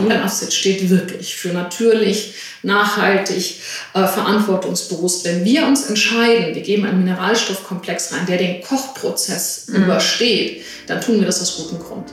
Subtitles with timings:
[0.00, 3.56] Lila Offset steht wirklich für natürlich, nachhaltig,
[3.94, 5.24] äh, verantwortungsbewusst.
[5.24, 9.84] Wenn wir uns entscheiden, wir geben einen Mineralstoffkomplex rein, der den Kochprozess mhm.
[9.84, 12.12] übersteht, dann tun wir das aus gutem Grund.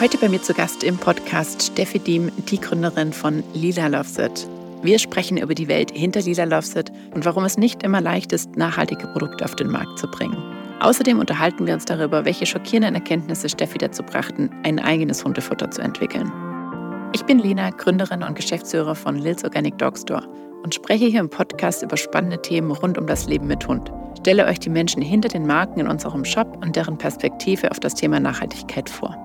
[0.00, 4.57] Heute bei mir zu Gast im Podcast Steffi Diem, die Gründerin von Lila Loves It.
[4.82, 8.32] Wir sprechen über die Welt hinter Lila Loves It und warum es nicht immer leicht
[8.32, 10.36] ist, nachhaltige Produkte auf den Markt zu bringen.
[10.80, 15.82] Außerdem unterhalten wir uns darüber, welche schockierenden Erkenntnisse Steffi dazu brachten, ein eigenes Hundefutter zu
[15.82, 16.30] entwickeln.
[17.12, 20.22] Ich bin Lena, Gründerin und Geschäftsführer von Lils Organic Dog Store
[20.62, 23.90] und spreche hier im Podcast über spannende Themen rund um das Leben mit Hund.
[24.20, 27.94] Stelle euch die Menschen hinter den Marken in unserem Shop und deren Perspektive auf das
[27.94, 29.16] Thema Nachhaltigkeit vor.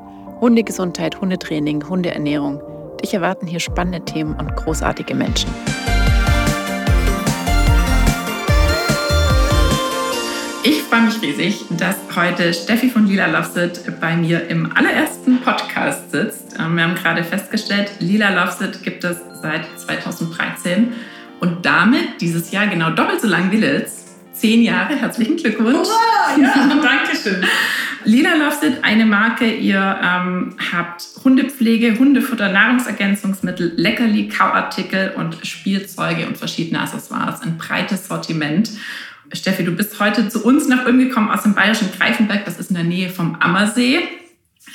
[0.41, 2.59] Hundegesundheit, Hundetraining, Hundeernährung.
[3.03, 5.49] Dich erwarten hier spannende Themen und großartige Menschen.
[10.63, 15.41] Ich freue mich riesig, dass heute Steffi von Lila Loves It bei mir im allerersten
[15.41, 16.55] Podcast sitzt.
[16.57, 20.93] Ähm, wir haben gerade festgestellt, Lila Loves It gibt es seit 2013
[21.41, 24.02] und damit dieses Jahr genau doppelt so lang wie Liz.
[24.43, 25.87] Zehn Jahre, herzlichen Glückwunsch.
[25.87, 27.45] Hurra, ja, danke schön.
[28.03, 29.49] Lila Loves It, eine Marke.
[29.49, 37.39] Ihr ähm, habt Hundepflege, Hundefutter, Nahrungsergänzungsmittel, Leckerli, Kauartikel und Spielzeuge und verschiedene Accessoires.
[37.41, 38.69] Ein breites Sortiment.
[39.31, 42.43] Steffi, du bist heute zu uns nach Ulm gekommen aus dem bayerischen Greifenberg.
[42.43, 43.99] Das ist in der Nähe vom Ammersee.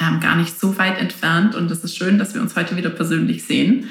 [0.00, 1.54] Ähm, gar nicht so weit entfernt.
[1.54, 3.90] Und es ist schön, dass wir uns heute wieder persönlich sehen.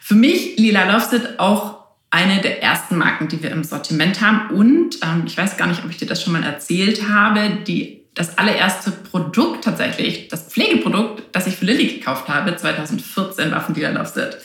[0.00, 1.75] Für mich, Lila Loves It, auch
[2.16, 4.48] eine der ersten Marken, die wir im Sortiment haben.
[4.56, 8.00] Und ähm, ich weiß gar nicht, ob ich dir das schon mal erzählt habe, die
[8.14, 13.74] das allererste Produkt tatsächlich, das Pflegeprodukt, das ich für Lilly gekauft habe, 2014 war von
[13.74, 14.38] Dealer Loves It.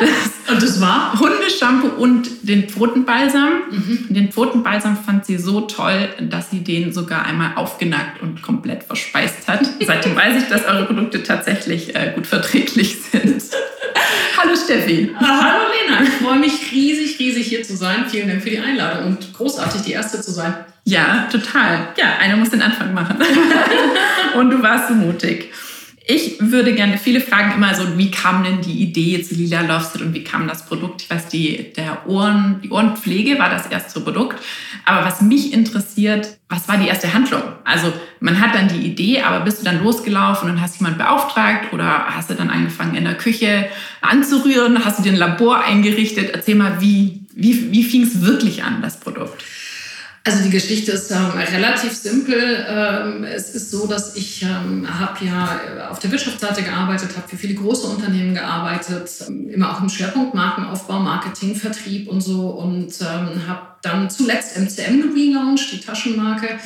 [0.00, 0.08] Das
[0.50, 1.20] und das war?
[1.20, 3.64] Hundeshampoo und den Pfotenbalsam.
[3.70, 4.06] Mhm.
[4.08, 9.46] Den Pfotenbalsam fand sie so toll, dass sie den sogar einmal aufgenackt und komplett verspeist
[9.46, 9.68] hat.
[9.86, 13.42] Seitdem weiß ich, dass eure Produkte tatsächlich äh, gut verträglich sind.
[14.42, 15.14] Hallo Steffi.
[15.20, 18.06] Hallo Lena, ich freue mich riesig, riesig hier zu sein.
[18.08, 20.54] Vielen Dank für die Einladung und großartig, die Erste zu sein.
[20.84, 21.88] Ja, total.
[21.98, 23.18] Ja, einer muss den Anfang machen.
[24.36, 25.52] und du warst so mutig.
[26.12, 29.94] Ich würde gerne, viele fragen immer so, wie kam denn die Idee zu Lila Loves
[30.00, 31.02] und wie kam das Produkt?
[31.02, 34.42] Ich weiß, die, der Ohren, die Ohrenpflege war das erste Produkt.
[34.84, 37.42] Aber was mich interessiert, was war die erste Handlung?
[37.62, 41.72] Also man hat dann die Idee, aber bist du dann losgelaufen und hast jemand beauftragt
[41.72, 43.68] oder hast du dann angefangen in der Küche
[44.00, 44.84] anzurühren?
[44.84, 46.30] Hast du dir ein Labor eingerichtet?
[46.34, 49.44] Erzähl mal, wie, wie, wie fing es wirklich an, das Produkt?
[50.22, 52.66] Also die Geschichte ist ähm, relativ simpel.
[52.68, 57.38] Ähm, es ist so, dass ich ähm, habe ja auf der Wirtschaftsseite gearbeitet, habe für
[57.38, 62.92] viele große Unternehmen gearbeitet, ähm, immer auch im Schwerpunkt Markenaufbau, Marketing, Vertrieb und so und
[63.00, 66.58] ähm, habe dann zuletzt MCM gelauncht, die Taschenmarke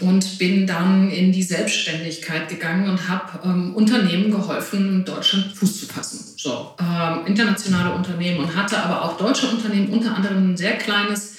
[0.00, 5.80] und bin dann in die Selbstständigkeit gegangen und habe ähm, Unternehmen geholfen, in Deutschland Fuß
[5.80, 6.20] zu fassen.
[6.38, 6.76] So,
[7.26, 11.35] internationale Unternehmen und hatte aber auch deutsche Unternehmen, unter anderem ein sehr kleines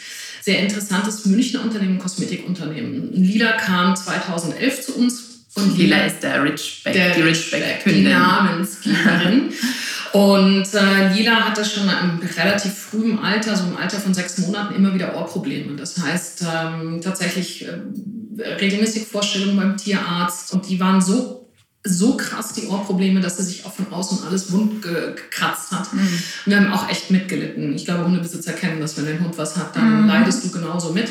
[0.47, 3.11] sehr interessantes Münchner Unternehmen, Kosmetikunternehmen.
[3.11, 5.23] Lila kam 2011 zu uns.
[5.55, 8.05] Und Lila, ist der Richback, der die Richback-Kundin.
[8.05, 9.51] Die Namensgeberin.
[10.13, 14.73] Und äh, Lila hatte schon im relativ frühen Alter, so im Alter von sechs Monaten,
[14.75, 15.75] immer wieder Ohrprobleme.
[15.75, 20.53] Das heißt, ähm, tatsächlich äh, regelmäßig Vorstellungen beim Tierarzt.
[20.53, 21.46] Und die waren so
[21.87, 25.93] so krass die Ohrprobleme, dass sie sich auch von außen alles wund gekratzt hat.
[25.93, 25.99] Mhm.
[25.99, 27.75] Und wir haben auch echt mitgelitten.
[27.75, 30.07] Ich glaube, Hundebesitzer kennen das, wenn dein Hund was hat, dann mhm.
[30.07, 31.09] leidest du genauso mit.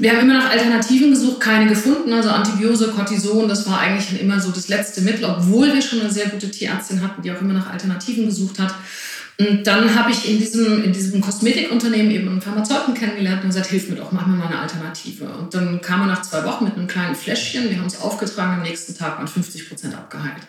[0.00, 2.12] Wir haben immer nach Alternativen gesucht, keine gefunden.
[2.12, 6.10] Also Antibiose, Cortison, das war eigentlich immer so das letzte Mittel, obwohl wir schon eine
[6.10, 8.74] sehr gute Tierärztin hatten, die auch immer nach Alternativen gesucht hat.
[9.40, 13.66] Und dann habe ich in diesem, in diesem Kosmetikunternehmen eben einen Pharmazeuten kennengelernt und gesagt,
[13.66, 15.26] hilf mir doch, mach mir mal eine Alternative.
[15.26, 18.54] Und dann kam er nach zwei Wochen mit einem kleinen Fläschchen, wir haben es aufgetragen,
[18.54, 20.42] am nächsten Tag waren 50 Prozent abgeheilt.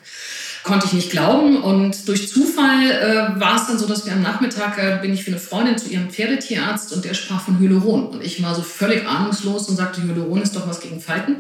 [0.64, 4.22] Konnte ich nicht glauben und durch Zufall äh, war es dann so, dass wir am
[4.22, 8.08] Nachmittag, äh, bin ich für eine Freundin zu ihrem Pferdetierarzt und der sprach von Hyaluron.
[8.08, 11.38] Und ich war so völlig ahnungslos und sagte, Hyaluron ist doch was gegen Falten.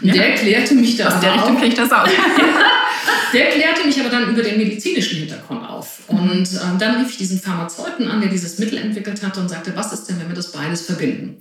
[0.00, 0.14] Und ja.
[0.14, 2.08] der klärte mich da Aus der Richtung kriege ich das auch.
[3.32, 6.00] der klärte mich aber dann über den medizinischen Hintergrund auf.
[6.08, 9.72] Und ähm, dann rief ich diesen Pharmazeuten an, der dieses Mittel entwickelt hatte und sagte,
[9.74, 11.36] was ist denn, wenn wir das beides verbinden?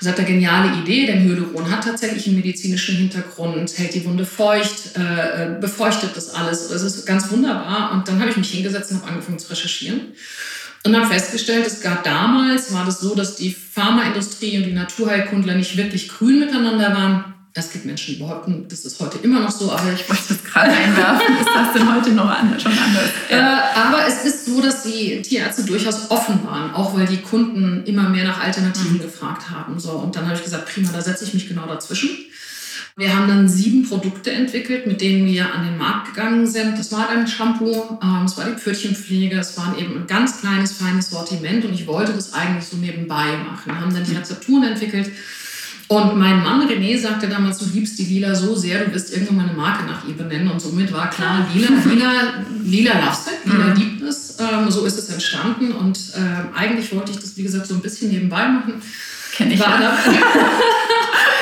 [0.00, 4.24] Und sagt er, geniale Idee, denn Hyaluron hat tatsächlich einen medizinischen Hintergrund, hält die Wunde
[4.24, 6.70] feucht, äh, äh befeuchtet das alles.
[6.70, 7.92] Es ist ganz wunderbar.
[7.92, 10.00] Und dann habe ich mich hingesetzt und habe angefangen zu recherchieren.
[10.86, 15.54] Und habe festgestellt, es gab damals, war das so, dass die Pharmaindustrie und die Naturheilkundler
[15.54, 19.50] nicht wirklich grün miteinander waren Es gibt Menschen, die behaupten, das ist heute immer noch
[19.50, 21.36] so, aber ich wollte es gerade einwerfen.
[21.40, 23.10] ist das denn heute noch anders, schon anders?
[23.28, 27.82] Äh, aber es ist so, dass die Tierärzte durchaus offen waren, auch weil die Kunden
[27.86, 29.02] immer mehr nach Alternativen mhm.
[29.02, 29.80] gefragt haben.
[29.80, 32.10] So, und dann habe ich gesagt, prima, da setze ich mich genau dazwischen.
[32.96, 36.78] Wir haben dann sieben Produkte entwickelt, mit denen wir an den Markt gegangen sind.
[36.78, 40.72] Das war dann Shampoo, ähm, es war die Pfötchenpflege, es war eben ein ganz kleines,
[40.72, 43.72] feines Sortiment und ich wollte das eigentlich so nebenbei machen.
[43.72, 45.10] Wir haben dann die Rezepturen entwickelt
[45.90, 49.38] und mein Mann René sagte damals, du liebst die Lila so sehr, du wirst irgendwann
[49.38, 50.48] mal eine Marke nach ihr benennen.
[50.48, 52.12] Und somit war klar, Lila, Lila,
[52.62, 53.74] Lila loves it, Lila mhm.
[53.74, 54.36] liebt es.
[54.38, 55.72] Ähm, so ist es entstanden.
[55.72, 58.74] Und äh, eigentlich wollte ich das, wie gesagt, so ein bisschen nebenbei machen.
[59.32, 59.98] Kenn ich war, ja.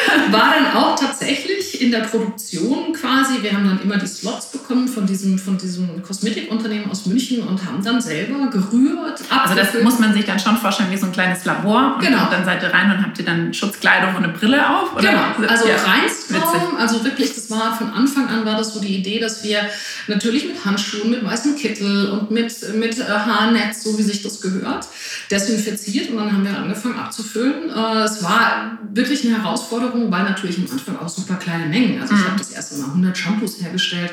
[0.06, 1.48] dann, war dann auch tatsächlich
[1.80, 3.42] in der Produktion quasi.
[3.42, 7.64] Wir haben dann immer die Slots bekommen von diesem, von diesem Kosmetikunternehmen aus München und
[7.64, 9.20] haben dann selber gerührt.
[9.30, 11.94] Also das muss man sich dann schon vorstellen wie so ein kleines Labor.
[11.94, 12.28] Und genau.
[12.30, 14.94] dann seid ihr rein und habt ihr dann Schutzkleidung und eine Brille auf?
[14.94, 15.10] Oder?
[15.10, 15.76] Genau, also ja.
[15.76, 16.76] Reinstraum.
[16.76, 19.60] Also wirklich, das war von Anfang an war das so die Idee, dass wir
[20.06, 24.40] natürlich mit Handschuhen, mit weißem Kittel und mit, mit äh, Haarnetz, so wie sich das
[24.40, 24.86] gehört,
[25.30, 26.10] desinfiziert.
[26.10, 27.70] Und dann haben wir angefangen abzufüllen.
[27.70, 32.00] Äh, es war wirklich eine Herausforderung, weil natürlich am Anfang auch super kleine Mengen.
[32.00, 32.29] Also ich mhm.
[32.29, 34.12] habe das erste Mal 100 Shampoos hergestellt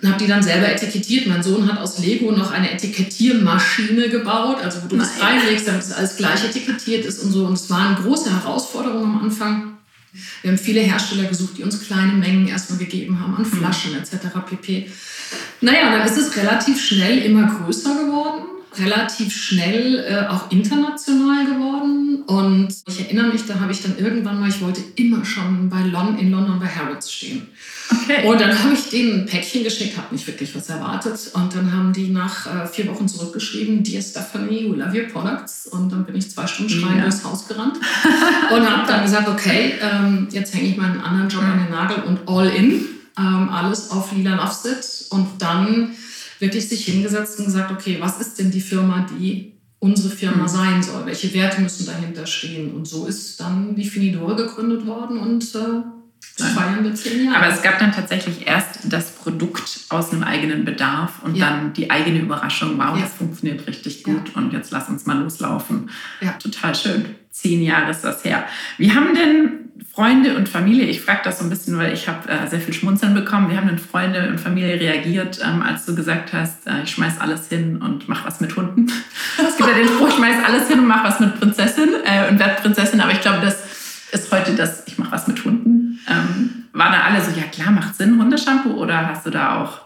[0.00, 1.26] und habe die dann selber etikettiert.
[1.26, 5.06] Mein Sohn hat aus Lego noch eine Etikettiermaschine gebaut, also wo du Nein.
[5.06, 7.46] das reinlegst, damit es alles gleich etikettiert ist und so.
[7.46, 9.78] Und es war eine große Herausforderung am Anfang.
[10.42, 13.56] Wir haben viele Hersteller gesucht, die uns kleine Mengen erstmal gegeben haben an mhm.
[13.56, 14.26] Flaschen etc.
[14.48, 14.90] pp.
[15.60, 22.22] Naja, dann ist es relativ schnell immer größer geworden relativ schnell äh, auch international geworden.
[22.26, 25.80] Und ich erinnere mich, da habe ich dann irgendwann mal, ich wollte immer schon bei
[25.82, 27.48] Lon, in London bei Harrods stehen.
[27.90, 28.26] Okay.
[28.26, 31.18] Und dann habe ich denen ein Päckchen geschickt, habe nicht wirklich was erwartet.
[31.34, 35.66] Und dann haben die nach äh, vier Wochen zurückgeschrieben, Dear Stephanie, we love your products.
[35.66, 37.02] Und dann bin ich zwei Stunden schreiend ja.
[37.02, 37.76] durchs Haus gerannt
[38.54, 42.02] und habe dann gesagt, okay, ähm, jetzt hänge ich meinen anderen Job an den Nagel
[42.04, 42.86] und all in.
[43.16, 45.06] Ähm, alles auf Lila Offset.
[45.10, 45.90] Und dann
[46.44, 50.48] wirklich sich hingesetzt und gesagt, okay, was ist denn die Firma, die unsere Firma mhm.
[50.48, 51.06] sein soll?
[51.06, 52.72] Welche Werte müssen dahinter stehen?
[52.74, 57.38] Und so ist dann die Finidore gegründet worden und äh, feiern wir zehn Jahre.
[57.38, 61.50] Aber es gab dann tatsächlich erst das Produkt aus einem eigenen Bedarf und ja.
[61.50, 63.02] dann die eigene Überraschung, wow, ja.
[63.02, 64.40] das funktioniert richtig gut ja.
[64.40, 65.90] und jetzt lass uns mal loslaufen.
[66.38, 67.04] Total schön.
[67.30, 68.46] Zehn Jahre ist das her.
[68.78, 69.64] Wie haben denn
[69.94, 72.74] Freunde und Familie, ich frage das so ein bisschen, weil ich habe äh, sehr viel
[72.74, 73.48] Schmunzeln bekommen.
[73.48, 77.20] Wie haben denn Freunde und Familie reagiert, ähm, als du gesagt hast, äh, ich schmeiß
[77.20, 78.86] alles hin und mach was mit Hunden?
[79.38, 82.28] es gibt ja den Spruch, ich schmeiß alles hin und mach was mit Prinzessin äh,
[82.28, 86.00] und werd Prinzessin, aber ich glaube, das ist heute das, ich mach was mit Hunden.
[86.08, 89.83] Ähm, waren da alle so, ja klar, macht Sinn, Hundeshampoo oder hast du da auch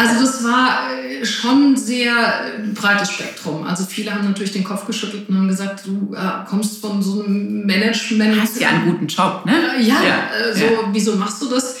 [0.00, 2.12] also das war äh, schon sehr
[2.56, 3.66] ein äh, breites Spektrum.
[3.66, 7.22] Also viele haben natürlich den Kopf geschüttelt und haben gesagt, du äh, kommst von so
[7.22, 8.40] einem Management.
[8.40, 9.52] Hast ja einen guten Job, ne?
[9.80, 10.70] Ja, ja, so ja.
[10.92, 11.76] wieso machst du das?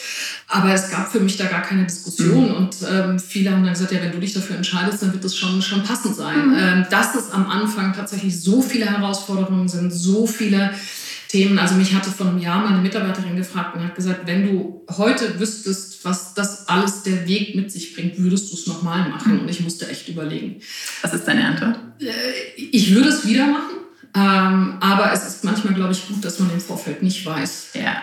[0.52, 2.54] Aber es gab für mich da gar keine Diskussion mhm.
[2.56, 5.36] und ähm, viele haben dann gesagt, ja, wenn du dich dafür entscheidest, dann wird das
[5.36, 6.48] schon, schon passend sein.
[6.48, 6.56] Mhm.
[6.58, 10.72] Ähm, dass es am Anfang tatsächlich so viele Herausforderungen sind, so viele
[11.30, 11.60] Themen.
[11.60, 15.38] Also mich hatte vor einem Jahr meine Mitarbeiterin gefragt und hat gesagt, wenn du heute
[15.38, 19.38] wüsstest, was das alles der Weg mit sich bringt, würdest du es nochmal machen?
[19.38, 20.60] Und ich musste echt überlegen.
[21.02, 21.78] Was ist deine Antwort?
[22.00, 23.76] Äh, ich würde es wieder machen,
[24.16, 27.68] ähm, aber es ist manchmal, glaube ich, gut, dass man im Vorfeld nicht weiß.
[27.74, 28.02] Ja.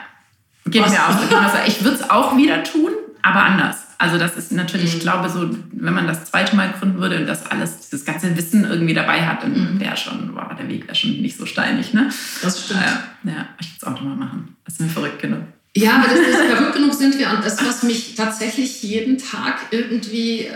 [0.65, 1.18] Geht mir auch.
[1.68, 2.91] Ich würde es auch wieder tun,
[3.21, 3.87] aber anders.
[4.00, 4.98] Also das ist natürlich, mhm.
[4.98, 8.38] ich glaube, so, wenn man das zweite Mal gründen würde und das alles, dieses ganze
[8.38, 9.80] Wissen irgendwie dabei hat, dann mhm.
[9.80, 12.10] wäre schon, wow, der Weg wäre schon nicht so steinig, ne?
[12.42, 12.82] Das stimmt.
[12.82, 14.56] Äh, ja, ich würde es auch nochmal machen.
[14.66, 15.42] Das ist mir verrückt genug.
[15.75, 17.30] Ja, aber das ist verrückt genug sind wir.
[17.30, 20.54] Und das, was mich tatsächlich jeden Tag irgendwie äh,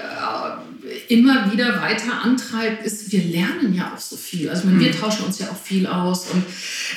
[1.08, 4.50] immer wieder weiter antreibt, ist, wir lernen ja auch so viel.
[4.50, 5.00] Also meine, wir mhm.
[5.00, 6.44] tauschen uns ja auch viel aus und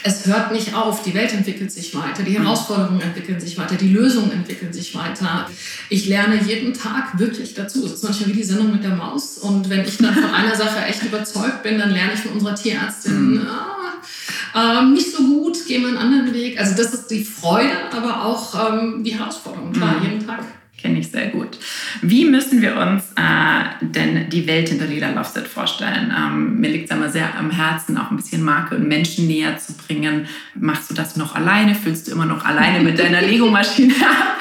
[0.03, 1.03] es hört nicht auf.
[1.03, 2.43] Die Welt entwickelt sich weiter, die mhm.
[2.43, 5.49] Herausforderungen entwickeln sich weiter, die Lösungen entwickeln sich weiter.
[5.89, 7.85] Ich lerne jeden Tag wirklich dazu.
[7.85, 9.39] Es ist manchmal wie die Sendung mit der Maus.
[9.39, 12.55] Und wenn ich dann von einer Sache echt überzeugt bin, dann lerne ich von unserer
[12.55, 13.47] Tierärztin, mhm.
[13.47, 16.59] ah, ähm, nicht so gut, gehen wir einen anderen Weg.
[16.61, 20.45] Also das ist die Freude, aber auch ähm, die Herausforderung, klar, jeden Tag
[20.85, 21.59] kenne ich sehr gut.
[22.03, 26.12] Wie müssen wir uns äh, denn die Welt hinter Lila Loveset vorstellen?
[26.14, 29.57] Ähm, mir liegt es immer sehr am Herzen, auch ein bisschen Marke und Menschen näher
[29.57, 30.26] zu bringen.
[30.55, 31.75] Machst du das noch alleine?
[31.75, 34.38] Füllst du immer noch alleine mit deiner Lego-Maschine ab?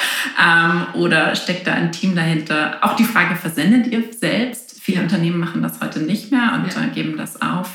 [0.93, 2.77] Ähm, oder steckt da ein Team dahinter?
[2.81, 4.81] Auch die Frage, versendet ihr selbst?
[4.81, 5.03] Viele ja.
[5.03, 6.83] Unternehmen machen das heute nicht mehr und ja.
[6.83, 7.69] äh, geben das auf.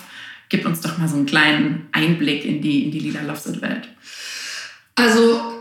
[0.50, 3.88] Gib uns doch mal so einen kleinen Einblick in die, in die Lila Loveset-Welt.
[4.94, 5.57] Also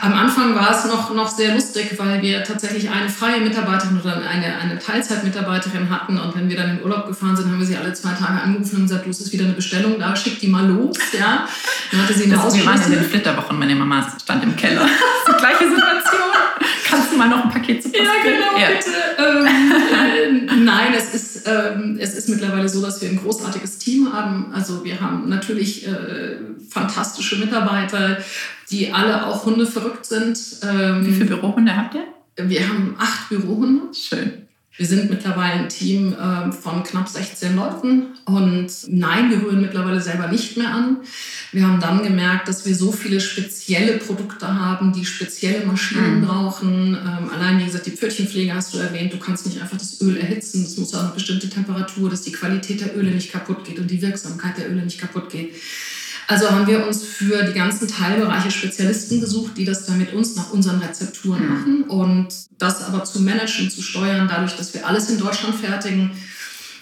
[0.00, 4.16] am Anfang war es noch, noch sehr lustig, weil wir tatsächlich eine freie Mitarbeiterin oder
[4.16, 6.18] eine, eine Teilzeitmitarbeiterin hatten.
[6.18, 8.76] Und wenn wir dann in Urlaub gefahren sind, haben wir sie alle zwei Tage angerufen
[8.76, 10.96] und gesagt, du, es ist wieder eine Bestellung da, schick die mal los.
[11.18, 11.46] Ja.
[11.90, 14.86] Dann hatte sie eine Wir waren in den Flitterwochen, meine Mama stand im Keller.
[15.28, 16.33] die gleiche Situation.
[17.28, 18.68] Mal noch ein Paket zu Post Ja, genau, ja.
[18.68, 18.90] bitte.
[19.18, 24.12] Ähm, äh, nein, es ist, ähm, es ist mittlerweile so, dass wir ein großartiges Team
[24.12, 24.52] haben.
[24.52, 26.36] Also wir haben natürlich äh,
[26.70, 28.18] fantastische Mitarbeiter,
[28.70, 30.38] die alle auch Hunde verrückt sind.
[30.62, 32.04] Ähm, Wie viele Bürohunde habt ihr?
[32.36, 33.94] Wir haben acht Bürohunde.
[33.94, 34.43] Schön.
[34.76, 40.00] Wir sind mittlerweile ein Team äh, von knapp 16 Leuten und nein, wir rühren mittlerweile
[40.00, 40.96] selber nicht mehr an.
[41.52, 46.26] Wir haben dann gemerkt, dass wir so viele spezielle Produkte haben, die spezielle Maschinen mhm.
[46.26, 46.94] brauchen.
[46.94, 49.12] Ähm, allein, wie gesagt, die Pfötchenpflege hast du erwähnt.
[49.12, 50.64] Du kannst nicht einfach das Öl erhitzen.
[50.64, 53.88] Es muss auch eine bestimmte Temperatur, dass die Qualität der Öle nicht kaputt geht und
[53.88, 55.54] die Wirksamkeit der Öle nicht kaputt geht.
[56.26, 60.36] Also haben wir uns für die ganzen Teilbereiche Spezialisten gesucht, die das dann mit uns
[60.36, 61.52] nach unseren Rezepturen mhm.
[61.52, 61.82] machen.
[61.84, 62.28] Und
[62.58, 66.10] das aber zu managen, zu steuern, dadurch, dass wir alles in Deutschland fertigen,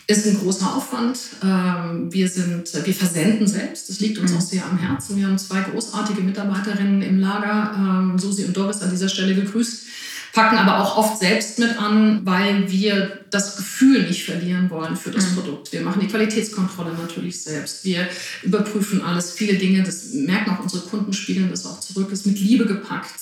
[0.06, 1.18] ist ein großer Aufwand.
[1.42, 4.38] Ähm, wir, sind, wir versenden selbst, das liegt uns mhm.
[4.38, 5.16] auch sehr am Herzen.
[5.16, 9.86] Wir haben zwei großartige Mitarbeiterinnen im Lager, ähm, Susi und Doris an dieser Stelle gegrüßt
[10.32, 15.10] packen aber auch oft selbst mit an, weil wir das Gefühl nicht verlieren wollen für
[15.10, 15.34] das mhm.
[15.36, 15.72] Produkt.
[15.72, 17.84] Wir machen die Qualitätskontrolle natürlich selbst.
[17.84, 18.08] Wir
[18.42, 19.32] überprüfen alles.
[19.32, 23.12] Viele Dinge, das merken auch unsere Kunden, spiegeln das auch zurück, ist mit Liebe gepackt,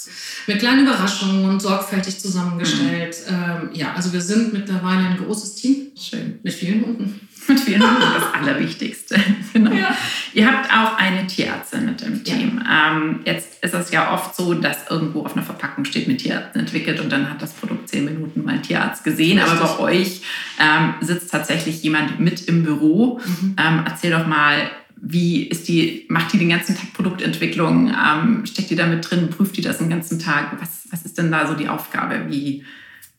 [0.46, 3.16] mit kleinen Überraschungen und sorgfältig zusammengestellt.
[3.28, 3.34] Mhm.
[3.34, 5.88] Ähm, ja, also wir sind mittlerweile ein großes Team.
[5.96, 6.38] Schön.
[6.42, 7.20] Mit vielen Hunden.
[7.48, 9.18] Mit vielen das Allerwichtigste.
[9.52, 9.72] genau.
[9.72, 9.96] Ja.
[10.34, 12.60] Ihr habt auch eine Tierärztin mit im Team.
[12.64, 12.92] Ja.
[12.92, 16.60] Ähm, jetzt ist es ja oft so, dass irgendwo auf einer Verpackung steht mit Tierärztin
[16.60, 19.38] entwickelt und dann hat das Produkt zehn Minuten mal ein Tierarzt gesehen.
[19.38, 19.60] Richtig.
[19.60, 20.22] Aber bei euch
[20.60, 23.20] ähm, sitzt tatsächlich jemand mit im Büro.
[23.24, 23.56] Mhm.
[23.58, 24.70] Ähm, erzähl doch mal,
[25.02, 27.88] wie ist die, macht die den ganzen Tag Produktentwicklung?
[27.88, 29.30] Ähm, steckt die da mit drin?
[29.30, 30.60] Prüft die das den ganzen Tag?
[30.60, 32.26] Was, was ist denn da so die Aufgabe?
[32.28, 32.64] Wie,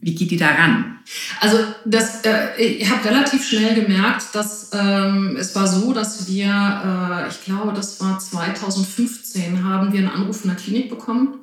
[0.02, 1.00] wie geht die da ran?
[1.40, 6.48] Also das, äh, ich habe relativ schnell gemerkt, dass ähm, es war so, dass wir,
[6.48, 11.40] äh, ich glaube, das war 2015, haben wir einen Anruf von der Klinik bekommen.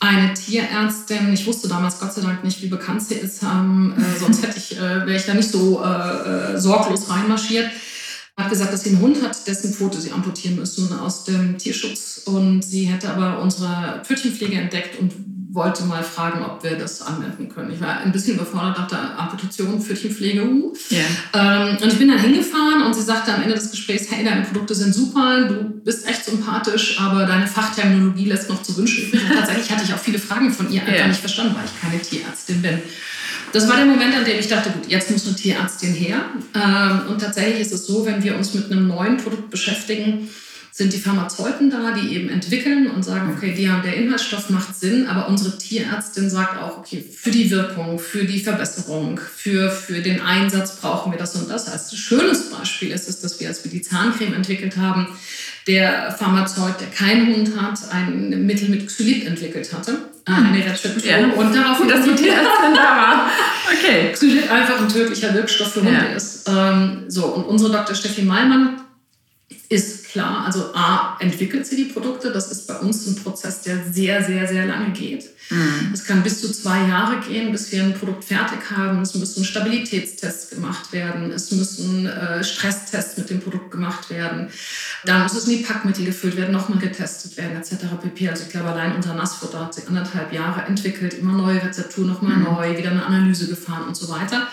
[0.00, 4.18] Eine Tierärztin, ich wusste damals Gott sei Dank nicht, wie bekannt sie ist, ähm, äh,
[4.20, 7.70] sonst hätte ich, äh, wäre ich da nicht so äh, äh, sorglos reinmarschiert
[8.36, 12.22] hat gesagt, dass sie einen Hund hat, dessen Pfote sie amputieren müssen aus dem Tierschutz.
[12.24, 15.12] Und sie hätte aber unsere Pfötchenpflege entdeckt und
[15.52, 17.70] wollte mal fragen, ob wir das anwenden können.
[17.72, 20.72] Ich war ein bisschen überfordert, dachte Amputation, Pfötchenpflege, uh.
[20.90, 21.02] Yeah.
[21.34, 24.42] Ähm, und ich bin dann hingefahren und sie sagte am Ende des Gesprächs, hey, deine
[24.42, 29.22] Produkte sind super, du bist echt sympathisch, aber deine Fachterminologie lässt noch zu wünschen übrig.
[29.28, 31.08] Und tatsächlich hatte ich auch viele Fragen von ihr einfach yeah.
[31.08, 32.78] nicht verstanden, weil ich keine Tierärztin bin.
[33.52, 36.24] Das war der Moment, an dem ich dachte, gut, jetzt muss eine Tierärztin her.
[36.54, 40.30] Ähm, und tatsächlich ist es so, wenn wir uns mit einem neuen Produkt beschäftigen,
[40.74, 45.06] sind die Pharmazeuten da, die eben entwickeln und sagen, okay, der, der Inhaltsstoff macht Sinn,
[45.06, 50.22] aber unsere Tierärztin sagt auch, okay, für die Wirkung, für die Verbesserung, für, für den
[50.22, 51.68] Einsatz brauchen wir das und das.
[51.68, 55.08] Als schönes Beispiel ist es, dass wir, als wir die Zahncreme entwickelt haben,
[55.66, 59.92] der Pharmazeut, der keinen Hund hat, ein Mittel mit Xylit entwickelt hatte.
[60.26, 60.46] Äh, hm.
[60.46, 61.10] Eine Rezeptur.
[61.10, 61.18] Ja.
[61.18, 63.30] Und darauf, dass die Tierärztin da war.
[63.70, 64.10] Okay.
[64.12, 66.16] Xylit einfach ein tödlicher Wirkstoff für Hunde ja.
[66.16, 66.48] ist.
[66.48, 67.94] Ähm, so, und unsere Dr.
[67.94, 68.80] Steffi Meilmann
[69.68, 72.30] ist klar, also A, entwickelt sie die Produkte.
[72.30, 75.24] Das ist bei uns ein Prozess, der sehr, sehr, sehr lange geht.
[75.50, 75.90] Mhm.
[75.92, 79.02] Es kann bis zu zwei Jahre gehen, bis wir ein Produkt fertig haben.
[79.02, 81.30] Es müssen Stabilitätstests gemacht werden.
[81.30, 84.48] Es müssen äh, Stresstests mit dem Produkt gemacht werden.
[85.04, 87.86] Da muss es in die Packmittel gefüllt werden, nochmal getestet werden, etc.
[88.02, 88.28] pp.
[88.28, 92.36] Also ich glaube, allein unser Nassfutter hat sich anderthalb Jahre entwickelt, immer neue Rezepturen, nochmal
[92.36, 92.44] mhm.
[92.44, 94.48] neu, wieder eine Analyse gefahren und so weiter.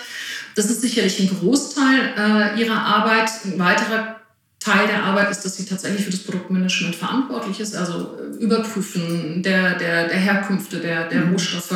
[0.56, 3.30] Das ist sicherlich ein Großteil äh, ihrer Arbeit.
[3.46, 4.19] Ein weiterer
[4.60, 9.42] Teil der Arbeit ist, dass sie tatsächlich für das Produktmanagement verantwortlich ist, also äh, Überprüfen
[9.42, 11.32] der, der, der Herkünfte der, der mhm.
[11.34, 11.76] Rohstoffe.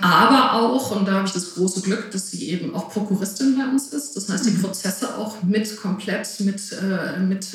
[0.00, 3.64] Aber auch, und da habe ich das große Glück, dass sie eben auch Prokuristin bei
[3.64, 4.16] uns ist.
[4.16, 4.62] Das heißt, die mhm.
[4.62, 7.46] Prozesse auch mit komplett mit, äh, mit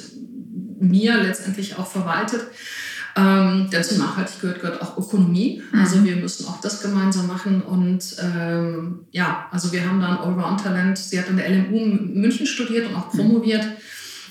[0.80, 2.42] mir letztendlich auch verwaltet.
[3.16, 5.62] Ähm, denn zur Nachhaltigkeit gehört auch Ökonomie.
[5.72, 5.80] Mhm.
[5.80, 7.62] Also wir müssen auch das gemeinsam machen.
[7.62, 10.98] Und ähm, ja, also wir haben da ein Allround-Talent.
[10.98, 13.66] Sie hat an der LMU München studiert und auch promoviert.
[13.66, 13.78] Mhm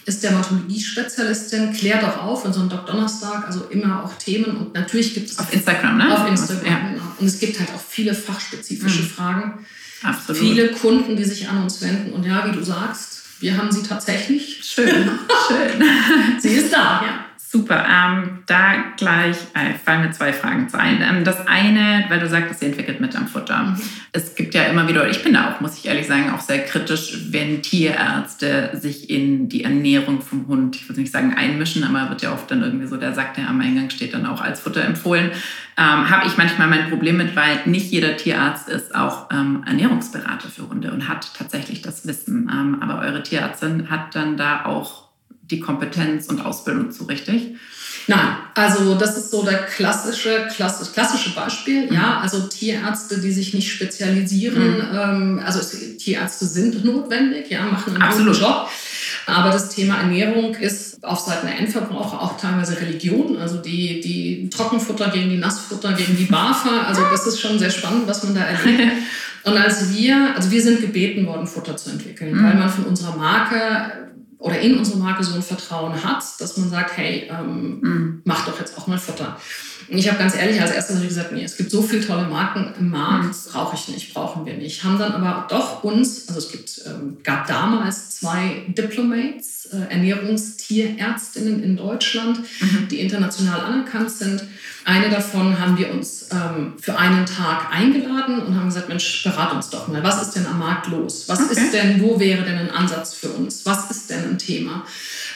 [0.05, 4.75] ist Dermatologie-Spezialistin, klärt auch auf in so einem Doc Donnerstag, also immer auch Themen und
[4.75, 6.13] natürlich gibt es auf Instagram, ne?
[6.13, 6.89] Auf Instagram, ja.
[6.91, 7.03] genau.
[7.19, 9.07] Und es gibt halt auch viele fachspezifische mhm.
[9.07, 9.67] Fragen.
[10.03, 10.41] Absolut.
[10.41, 13.83] Viele Kunden, die sich an uns wenden und ja, wie du sagst, wir haben sie
[13.83, 14.61] tatsächlich.
[14.63, 15.11] Schön,
[15.49, 15.85] schön.
[16.41, 17.25] sie ist da, ja.
[17.53, 21.03] Super, ähm, da gleich äh, fallen mir zwei Fragen zu ein.
[21.03, 23.63] Ähm, das eine, weil du sagtest, ihr entwickelt mit am Futter.
[23.63, 23.77] Mhm.
[24.13, 26.65] Es gibt ja immer wieder, ich bin da auch, muss ich ehrlich sagen, auch sehr
[26.65, 32.09] kritisch, wenn Tierärzte sich in die Ernährung vom Hund, ich würde nicht sagen einmischen, aber
[32.09, 34.61] wird ja oft dann irgendwie so der Sack, der am Eingang steht, dann auch als
[34.61, 35.31] Futter empfohlen.
[35.77, 40.49] Ähm, Habe ich manchmal mein Problem mit, weil nicht jeder Tierarzt ist auch ähm, Ernährungsberater
[40.49, 42.51] für Hunde und hat tatsächlich das Wissen.
[42.51, 45.02] Ähm, aber eure Tierärztin hat dann da auch
[45.53, 47.55] die Kompetenz und Ausbildung zu, richtig?
[48.09, 51.87] Nein, also das ist so der klassische, klassisch, klassische Beispiel.
[51.87, 51.95] Mhm.
[51.95, 54.79] Ja, also Tierärzte, die sich nicht spezialisieren.
[54.79, 54.99] Mhm.
[55.39, 55.61] Ähm, also
[55.99, 58.35] Tierärzte sind notwendig, ja, machen einen Absolut.
[58.35, 58.69] guten Job.
[59.27, 63.37] Aber das Thema Ernährung ist auf Seiten der Endverbraucher auch teilweise Religion.
[63.37, 66.87] Also die, die Trockenfutter gegen die Nassfutter, gegen die BAFA.
[66.89, 68.93] Also das ist schon sehr spannend, was man da erlebt.
[69.45, 72.45] Und als wir, also wir sind gebeten worden, Futter zu entwickeln, mhm.
[72.45, 74.02] weil man von unserer Marke
[74.43, 78.23] oder in unsere Marke so ein Vertrauen hat, dass man sagt, hey, ähm, mhm.
[78.25, 79.37] mach doch jetzt auch mal Futter.
[79.89, 82.73] Und ich habe ganz ehrlich als erstes gesagt, nee, es gibt so viele tolle Marken
[82.79, 83.53] im Markt, mhm.
[83.53, 84.83] brauche ich nicht, brauchen wir nicht.
[84.83, 91.63] Haben dann aber doch uns, also es gibt, ähm, gab damals zwei Diplomates, äh, Ernährungstierärztinnen
[91.63, 92.89] in Deutschland, mhm.
[92.91, 94.43] die international anerkannt sind.
[94.85, 99.53] Eine davon haben wir uns ähm, für einen Tag eingeladen und haben gesagt, Mensch, berat
[99.53, 100.03] uns doch mal.
[100.03, 101.25] Was ist denn am Markt los?
[101.29, 101.53] Was okay.
[101.53, 103.65] ist denn, wo wäre denn ein Ansatz für uns?
[103.65, 104.85] Was ist denn ein Thema?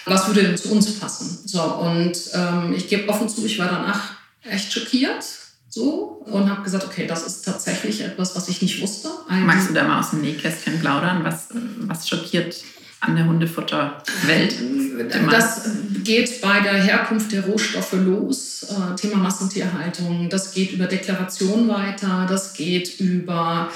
[0.05, 1.39] Was würde denn zu uns passen?
[1.45, 4.13] So, und ähm, ich gebe offen zu, ich war danach
[4.43, 5.25] echt schockiert
[5.69, 9.11] so und habe gesagt, okay, das ist tatsächlich etwas, was ich nicht wusste.
[9.29, 11.23] Magst du da mal aus dem Nähkästchen plaudern?
[11.23, 11.49] Was,
[11.81, 12.57] was schockiert
[13.01, 14.55] an der Hundefutterwelt?
[15.31, 15.69] Das
[16.03, 20.29] geht bei der Herkunft der Rohstoffe los, äh, Thema Massentierhaltung.
[20.31, 23.71] Das geht über Deklaration weiter, das geht über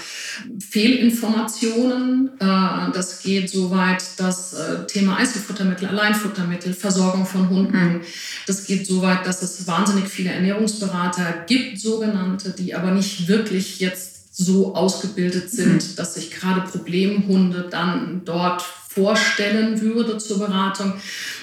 [0.70, 7.94] Fehlinformationen, äh, das geht so weit, das äh, Thema Einzelfuttermittel, Alleinfuttermittel, Versorgung von Hunden.
[7.94, 8.00] Mhm.
[8.46, 13.80] Das geht so weit, dass es wahnsinnig viele Ernährungsberater gibt, sogenannte, die aber nicht wirklich
[13.80, 15.97] jetzt so ausgebildet sind, mhm.
[15.97, 20.94] dass sich gerade Problemhunde dann dort vorstellen würde zur Beratung,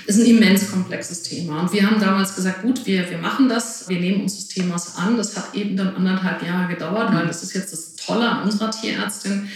[0.05, 1.61] ist ein immens komplexes Thema.
[1.61, 4.97] Und wir haben damals gesagt, gut, wir, wir machen das, wir nehmen uns des Themas
[4.97, 5.15] an.
[5.15, 8.71] Das hat eben dann anderthalb Jahre gedauert, weil das ist jetzt das Tolle an unserer
[8.71, 9.47] Tierärztin.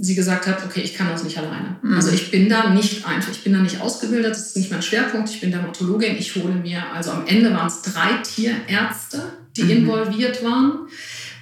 [0.00, 1.76] Sie gesagt hat, okay, ich kann das nicht alleine.
[1.82, 1.94] Mhm.
[1.94, 4.82] Also ich bin da nicht einfach, ich bin da nicht ausgebildet, das ist nicht mein
[4.82, 9.64] Schwerpunkt, ich bin Dermatologin, ich hole mir, also am Ende waren es drei Tierärzte, die
[9.64, 9.70] mhm.
[9.70, 10.88] involviert waren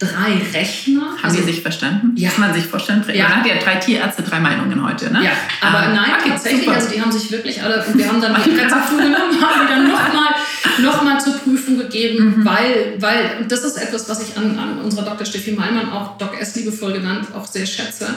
[0.04, 1.02] drei Rechner.
[1.02, 2.12] Haben also, die sich verstanden?
[2.16, 2.30] Ja.
[2.30, 3.04] Kann man sich vorstellen?
[3.12, 3.28] Ja.
[3.28, 5.24] Man hat ja drei Tierärzte, drei Meinungen heute, ne?
[5.24, 5.30] Ja,
[5.60, 6.76] aber ah, nein, okay, tatsächlich, super.
[6.76, 9.88] also die haben sich wirklich alle, wir haben dann die Rezeptur genommen, haben die dann
[9.88, 10.34] nochmal
[10.82, 12.44] noch mal zur Prüfung gegeben, mhm.
[12.44, 15.24] weil, weil, und das ist etwas, was ich an, an unserer Dr.
[15.24, 18.08] Steffi Meilmann, auch Doc S liebevoll genannt, auch sehr schätze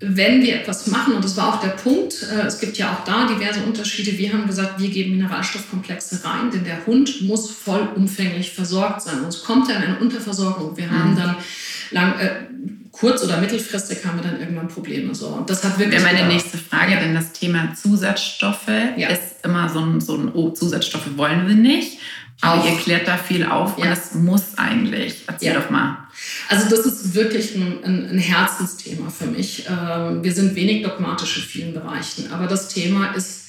[0.00, 3.04] wenn wir etwas machen, und das war auch der Punkt, äh, es gibt ja auch
[3.04, 8.52] da diverse Unterschiede, wir haben gesagt, wir geben Mineralstoffkomplexe rein, denn der Hund muss vollumfänglich
[8.52, 9.20] versorgt sein.
[9.22, 10.76] Sonst kommt er in eine Unterversorgung.
[10.76, 11.16] Wir haben mhm.
[11.16, 11.36] dann
[11.92, 12.30] lang, äh,
[12.92, 15.14] kurz- oder mittelfristig haben wir dann irgendwann Probleme.
[15.14, 15.28] So.
[15.28, 16.02] Und das hat wirklich.
[16.02, 17.00] Wäre meine nächste Frage, ja.
[17.00, 19.08] denn das Thema Zusatzstoffe ja.
[19.08, 21.98] ist immer so ein, so ein, oh, Zusatzstoffe wollen wir nicht.
[22.40, 23.84] Aber ihr klärt da viel auf ja.
[23.84, 25.22] und das muss eigentlich.
[25.26, 25.60] Erzähl ja.
[25.60, 26.06] doch mal.
[26.48, 29.66] Also das ist wirklich ein, ein, ein Herzensthema für mich.
[29.68, 33.46] Ähm, wir sind wenig dogmatisch in vielen Bereichen, aber das Thema ist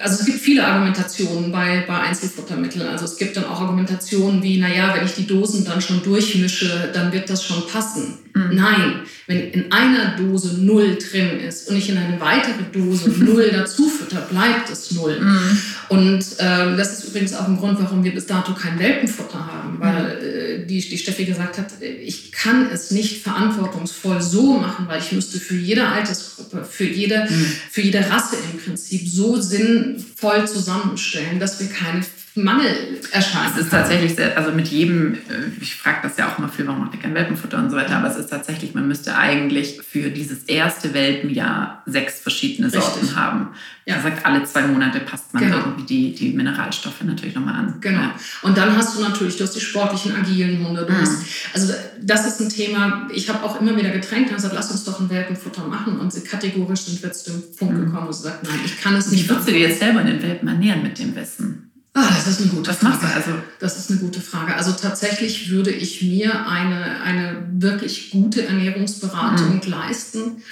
[0.00, 2.86] also es gibt viele Argumentationen bei, bei Einzelfuttermitteln.
[2.86, 6.90] Also es gibt dann auch Argumentationen wie, naja, wenn ich die Dosen dann schon durchmische,
[6.92, 8.18] dann wird das schon passen.
[8.34, 8.50] Mhm.
[8.52, 13.50] Nein, wenn in einer Dose null drin ist und ich in eine weitere Dose null
[13.52, 15.20] dazu fütter, bleibt es null.
[15.20, 15.58] Mhm.
[15.92, 19.78] Und äh, das ist übrigens auch ein Grund, warum wir bis dato kein Welpenfutter haben,
[19.78, 25.02] weil äh, die, die Steffi gesagt hat, ich kann es nicht verantwortungsvoll so machen, weil
[25.02, 27.46] ich müsste für jede Altersgruppe, für jede, mhm.
[27.70, 32.02] für jede Rasse im Prinzip so sinnvoll zusammenstellen, dass wir keine
[32.34, 33.52] Mangel erscheint.
[33.54, 35.18] Es ist tatsächlich sehr, also mit jedem, äh,
[35.60, 37.96] ich frage das ja auch immer viel, warum macht ihr kein Welpenfutter und so weiter,
[37.96, 42.82] aber es ist tatsächlich, man müsste eigentlich für dieses erste Welpenjahr sechs verschiedene Richtig.
[42.82, 43.48] Sorten haben.
[43.84, 43.96] Ja.
[43.96, 45.58] Das sagt, alle zwei Monate passt man genau.
[45.58, 47.74] irgendwie die, die Mineralstoffe natürlich nochmal an.
[47.80, 48.00] Genau.
[48.00, 48.14] Ja.
[48.42, 50.86] Und dann hast du natürlich, du hast die sportlichen, agilen Hunde.
[50.86, 51.00] Du mhm.
[51.00, 54.70] hast, also das ist ein Thema, ich habe auch immer wieder getränkt und gesagt, lass
[54.70, 55.98] uns doch ein Welpenfutter machen.
[55.98, 57.86] Und sie kategorisch sind wir zu dem Punkt mhm.
[57.86, 59.24] gekommen und sie sagt, nein, ich kann es nicht.
[59.24, 61.71] Wie würdest du dir jetzt selber in den Welpen ernähren mit dem Wissen?
[61.94, 62.94] Ah, das ist eine gute Was Frage.
[62.94, 63.42] Machst du also?
[63.60, 64.54] Das ist eine gute Frage.
[64.54, 69.70] Also tatsächlich würde ich mir eine, eine wirklich gute Ernährungsberatung mhm.
[69.70, 70.42] leisten,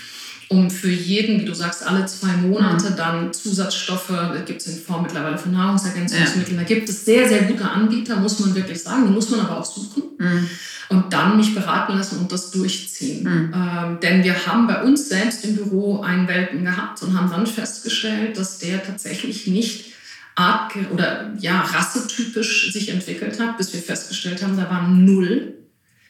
[0.49, 2.97] um für jeden, wie du sagst, alle zwei Monate mhm.
[2.97, 6.63] dann Zusatzstoffe, da gibt es in Form mittlerweile von Nahrungsergänzungsmitteln, ja.
[6.63, 9.61] da gibt es sehr, sehr gute Anbieter, muss man wirklich sagen, die muss man aber
[9.61, 10.03] auch suchen.
[10.19, 10.51] Mhm.
[10.91, 13.23] Und dann mich beraten lassen und das durchziehen.
[13.23, 13.55] Mhm.
[13.55, 17.47] Ähm, denn wir haben bei uns selbst im Büro einen Welpen gehabt und haben dann
[17.47, 19.90] festgestellt, dass der tatsächlich nicht
[20.37, 25.55] art- oder ja, rassetypisch sich entwickelt hat, bis wir festgestellt haben, da waren null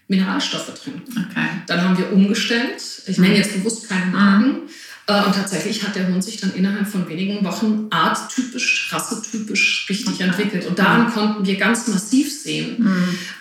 [0.08, 1.02] Mineralstoffe drin.
[1.10, 1.46] Okay.
[1.66, 2.82] Dann haben wir umgestellt.
[3.06, 4.56] Ich nenne jetzt bewusst keine Marken.
[5.06, 10.14] Äh, Und tatsächlich hat der Hund sich dann innerhalb von wenigen Wochen arttypisch, rassetypisch richtig
[10.14, 10.24] Okay.
[10.24, 10.66] entwickelt.
[10.66, 12.76] Und daran konnten wir ganz massiv sehen,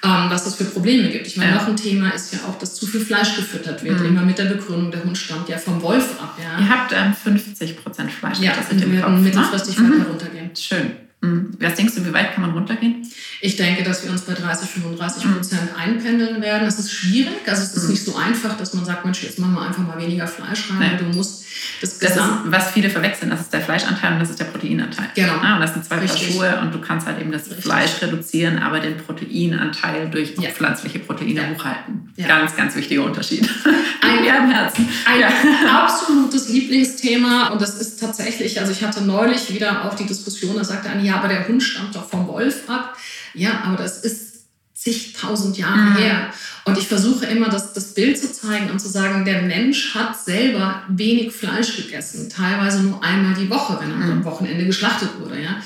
[0.04, 1.26] ähm, was es für Probleme gibt.
[1.28, 1.58] Ich meine, Ja.
[1.58, 4.00] noch ein Thema ist ja auch, dass zu viel Fleisch gefüttert wird.
[4.00, 4.06] Mhm.
[4.06, 6.38] Immer mit der Begründung, der Hund stammt ja vom Wolf ab.
[6.42, 8.40] Ja, Ihr habt ähm, 50% Fleisch.
[8.40, 9.22] ja das wir werden ne?
[9.22, 9.94] mittelfristig Mhm.
[10.00, 10.39] weiter runtergehen.
[10.58, 10.92] Schön.
[11.22, 11.52] Mhm.
[11.60, 13.06] Was denkst du, wie weit kann man runtergehen?
[13.42, 16.64] Ich denke, dass wir uns bei 30, 35 Prozent einpendeln werden.
[16.66, 17.46] Das ist schwierig.
[17.46, 17.90] Also es ist Mhm.
[17.92, 20.94] nicht so einfach, dass man sagt, Mensch, jetzt machen wir einfach mal weniger Fleisch rein.
[20.94, 20.98] Nee.
[21.12, 21.44] Du musst
[21.82, 25.08] das Das ist, was viele verwechseln, das ist der Fleischanteil und das ist der Proteinanteil.
[25.16, 25.34] Genau.
[25.42, 26.34] Ah, und das sind zwei Paar Richtig.
[26.36, 27.64] Schuhe und du kannst halt eben das Richtig.
[27.64, 30.50] Fleisch reduzieren, aber den Proteinanteil durch Ja.
[30.50, 31.50] pflanzliche Proteine Ja.
[31.56, 32.14] hochhalten.
[32.16, 32.28] Ja.
[32.28, 33.48] Ganz, ganz wichtiger Unterschied.
[34.02, 34.88] Ein- Mir am Herzen.
[35.06, 35.24] Ein
[35.70, 40.64] absolutes Lieblingsthema und das ist tatsächlich, also ich hatte neulich wieder auch die Diskussion, da
[40.64, 42.96] sagte eine, ja, aber der Hund stammt doch vom Wolf ab.
[43.34, 44.30] Ja, aber das ist
[44.74, 45.96] zigtausend Jahre Mhm.
[45.98, 46.30] her.
[46.70, 50.20] Und ich versuche immer, das, das Bild zu zeigen und zu sagen, der Mensch hat
[50.24, 54.12] selber wenig Fleisch gegessen, teilweise nur einmal die Woche, wenn er Mhm.
[54.12, 55.42] am Wochenende geschlachtet wurde.
[55.42, 55.62] Ja?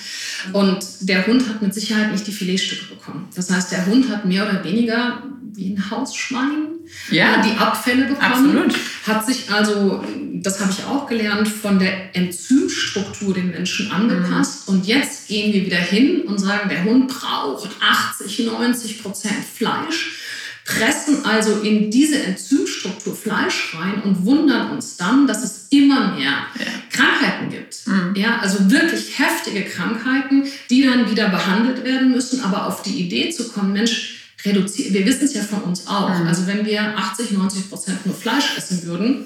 [0.53, 3.27] Und der Hund hat mit Sicherheit nicht die Filetstücke bekommen.
[3.35, 5.23] Das heißt, der Hund hat mehr oder weniger
[5.55, 6.67] wie ein Hausschwein
[7.11, 7.41] Ja.
[7.43, 8.21] die Abfälle bekommen.
[8.21, 8.73] Absolut.
[9.05, 10.03] Hat sich also,
[10.41, 14.67] das habe ich auch gelernt, von der Enzymstruktur den Menschen angepasst.
[14.67, 20.17] Und jetzt gehen wir wieder hin und sagen, der Hund braucht 80, 90 Prozent Fleisch,
[20.65, 26.32] pressen also in diese Enzymstruktur Fleisch rein und wundern uns dann, dass es immer mehr
[26.58, 26.65] Ja.
[26.89, 27.86] Krankheiten gibt.
[27.86, 28.15] Mhm.
[28.15, 32.41] Ja, also wirklich heftige Krankheiten, die dann wieder behandelt werden müssen.
[32.43, 36.17] Aber auf die Idee zu kommen, Mensch, reduzieren, wir wissen es ja von uns auch.
[36.17, 36.28] Mhm.
[36.28, 39.26] Also wenn wir 80, 90 Prozent nur Fleisch essen würden,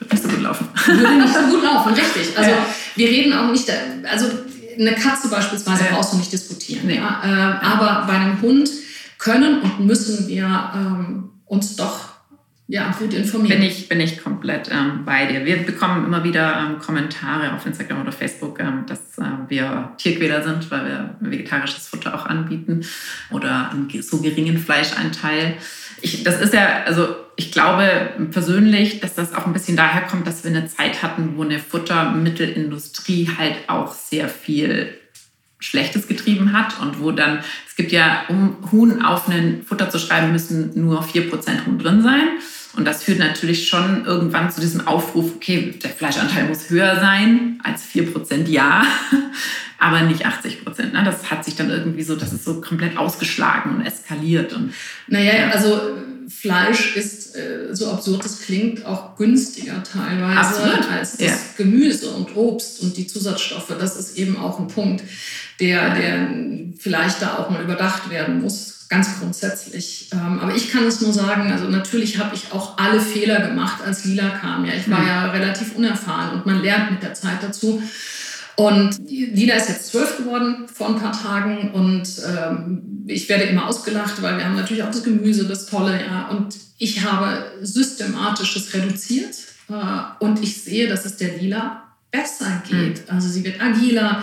[0.00, 0.68] Wird nicht so gut laufen.
[0.86, 2.36] würde nicht so gut laufen, richtig.
[2.38, 2.66] Also Ja.
[2.94, 3.68] wir reden auch nicht,
[4.08, 4.26] also
[4.78, 5.90] eine Katze beispielsweise Ja.
[5.96, 6.82] brauchst du nicht diskutieren.
[6.86, 6.96] Nee.
[6.96, 7.20] Ja?
[7.24, 8.70] Äh, aber bei einem Hund
[9.18, 12.18] können und müssen wir ähm, uns doch
[12.70, 13.60] ja, gut informieren.
[13.60, 15.46] Bin ich, bin ich komplett ähm, bei dir.
[15.46, 20.42] Wir bekommen immer wieder ähm, Kommentare auf Instagram oder Facebook, ähm, dass äh, wir Tierquäler
[20.42, 22.84] sind, weil wir vegetarisches Futter auch anbieten
[23.30, 25.54] oder einen so geringen Fleischanteil.
[26.02, 30.26] Ich, das ist ja, also ich glaube persönlich, dass das auch ein bisschen daher kommt,
[30.26, 34.97] dass wir eine Zeit hatten, wo eine Futtermittelindustrie halt auch sehr viel
[35.60, 39.98] Schlechtes getrieben hat und wo dann, es gibt ja, um Huhn auf ein Futter zu
[39.98, 42.28] schreiben, müssen nur 4% Huhn drin sein.
[42.76, 47.60] Und das führt natürlich schon irgendwann zu diesem Aufruf, okay, der Fleischanteil muss höher sein
[47.64, 48.84] als 4% ja,
[49.78, 50.92] aber nicht 80%.
[50.92, 51.02] Ne?
[51.04, 54.52] Das hat sich dann irgendwie so, das ist so komplett ausgeschlagen und eskaliert.
[54.52, 54.74] Und
[55.08, 61.16] Naja, also äh, Fleisch ist, äh, so absurd es klingt, auch günstiger teilweise Absolut, als
[61.16, 61.36] das ja.
[61.56, 63.74] Gemüse und Obst und die Zusatzstoffe.
[63.78, 65.02] Das ist eben auch ein Punkt,
[65.60, 66.28] der, der
[66.78, 70.08] vielleicht da auch mal überdacht werden muss, ganz grundsätzlich.
[70.12, 73.82] Ähm, aber ich kann es nur sagen, also natürlich habe ich auch alle Fehler gemacht,
[73.84, 74.64] als Lila kam.
[74.64, 75.06] Ja, ich war Mhm.
[75.06, 77.82] ja relativ unerfahren und man lernt mit der Zeit dazu.
[78.56, 83.68] Und Lila ist jetzt zwölf geworden vor ein paar Tagen und ähm, ich werde immer
[83.68, 86.28] ausgelacht, weil wir haben natürlich auch das Gemüse, das Tolle, ja.
[86.28, 89.36] Und ich habe systematisches reduziert
[89.68, 93.02] äh, und ich sehe, dass es der Lila besser geht.
[93.08, 94.22] Also sie wird agiler.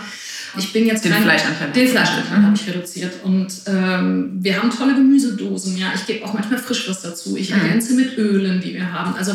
[0.58, 1.70] Ich bin jetzt Den kein- Fleischanteil.
[1.72, 2.46] Den Fleischanteil Mhm.
[2.46, 3.12] habe ich reduziert.
[3.24, 5.76] Und ähm, wir haben tolle Gemüsedosen.
[5.76, 7.36] Ja, ich gebe auch manchmal Frischwurst dazu.
[7.36, 7.60] Ich Mhm.
[7.60, 9.14] ergänze mit Ölen, die wir haben.
[9.16, 9.32] Also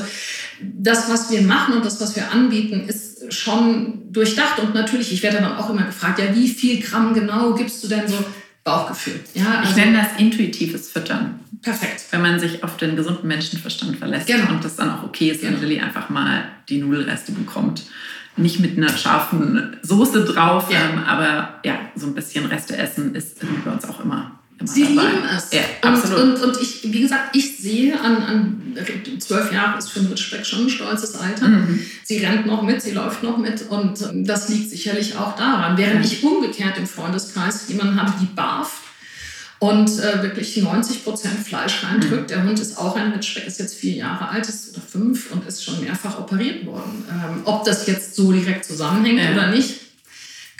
[0.62, 4.60] das, was wir machen und das, was wir anbieten, ist schon durchdacht.
[4.60, 7.88] Und natürlich, ich werde dann auch immer gefragt, ja, wie viel Gramm genau gibst du
[7.88, 8.16] denn so?
[8.64, 9.20] Bauchgefühl.
[9.34, 11.40] Ja, Ich also nenne das intuitives Füttern.
[11.64, 12.04] perfekt.
[12.12, 14.50] Wenn man sich auf den gesunden Menschenverstand verlässt Genau.
[14.52, 15.62] und das dann auch okay ist, wenn Genau.
[15.64, 17.84] Lilly einfach mal die Nudelreste bekommt.
[18.38, 20.80] Nicht mit einer scharfen Soße drauf, Ja.
[20.90, 24.84] ähm, aber ja, so ein bisschen Reste essen ist bei uns auch immer, immer Sie
[24.84, 25.08] dabei.
[25.10, 25.52] lieben es.
[25.52, 26.20] Ja, und, absolut.
[26.22, 28.76] und, und ich, wie gesagt, ich sehe an,
[29.20, 31.48] zwölf Jahre ist für einen Ritschbeck schon ein stolzes Alter.
[31.50, 31.82] Mhm.
[32.06, 35.78] Sie rennt noch mit, sie läuft noch mit und ähm, das liegt sicherlich auch daran.
[35.78, 38.82] Während ich umgekehrt im Freundeskreis jemanden habe, die barft
[39.62, 42.32] und äh, wirklich 90 Prozent Fleisch reindrückt.
[42.32, 45.46] Der Hund ist auch ein Ritschbeck, ist jetzt vier Jahre alt ist oder fünf und
[45.48, 47.06] ist schon mehrfach operiert worden.
[47.12, 49.34] Ähm, ob das jetzt so direkt zusammenhängt Ja.
[49.34, 49.81] oder nicht,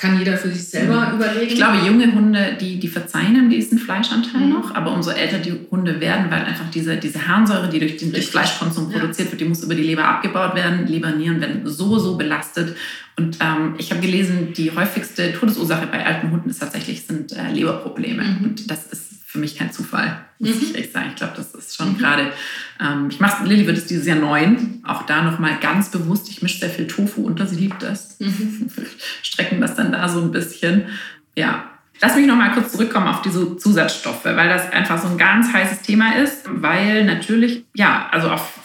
[0.02, 1.16] kann jeder für sich selber Mhm.
[1.16, 1.48] überlegen.
[1.48, 4.50] Ich glaube, junge Hunde, die, die verzeihen diesen Fleischanteil Mhm.
[4.50, 8.12] noch, aber umso älter die Hunde werden, weil einfach diese, diese Harnsäure, die durch den
[8.12, 8.28] durch.
[8.28, 8.98] Fleischkonsum Ja.
[8.98, 10.88] produziert wird, die muss über die Leber abgebaut werden.
[10.88, 12.76] Leber, Nieren werden so, so belastet.
[13.16, 17.52] Und ähm, ich habe gelesen, die häufigste Todesursache bei alten Hunden ist tatsächlich sind äh,
[17.54, 18.24] Leberprobleme.
[18.24, 18.44] Mhm.
[18.46, 20.62] Und das ist für mich kein Zufall, muss Mhm.
[20.62, 21.08] ich echt sagen.
[21.12, 21.98] Ich glaube, das ist schon Mhm.
[21.98, 22.34] gerade
[22.82, 24.82] Ähm, ich mache, Lilly wird es dieses Jahr neun.
[24.86, 28.20] Auch da nochmal ganz bewusst, ich mische sehr viel Tofu unter, sie liebt das.
[28.20, 28.68] Mhm.
[29.24, 30.88] Strecken das dann da so ein bisschen.
[31.36, 31.71] Ja,
[32.02, 35.54] Lass mich noch mal kurz zurückkommen auf diese Zusatzstoffe, weil das einfach so ein ganz
[35.54, 38.60] heißes Thema ist, weil natürlich, ja, also auf,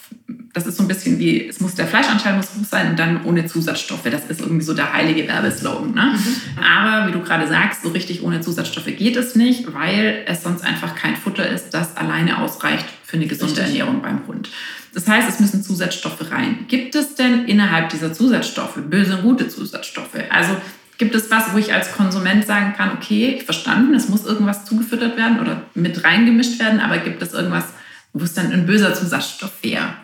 [0.55, 3.25] das ist so ein bisschen wie, es muss der Fleischanteil muss hoch sein und dann
[3.25, 4.05] ohne Zusatzstoffe.
[4.11, 5.93] Das ist irgendwie so der heilige Werbeslogan.
[5.93, 6.15] Ne?
[6.17, 6.63] Mhm.
[6.63, 10.65] Aber wie du gerade sagst, so richtig ohne Zusatzstoffe geht es nicht, weil es sonst
[10.65, 13.81] einfach kein Futter ist, das alleine ausreicht für eine gesunde richtig.
[13.81, 14.49] Ernährung beim Hund.
[14.95, 16.65] Das heißt, es müssen Zusatzstoffe rein.
[16.69, 20.17] Gibt es denn innerhalb dieser Zusatzstoffe böse und gute Zusatzstoffe?
[20.31, 20.57] Also
[20.99, 25.17] Gibt es was, wo ich als Konsument sagen kann, okay, verstanden, es muss irgendwas zugefüttert
[25.17, 27.67] werden oder mit reingemischt werden, aber gibt es irgendwas,
[28.13, 29.95] wo es dann ein böser Zusatzstoff wäre?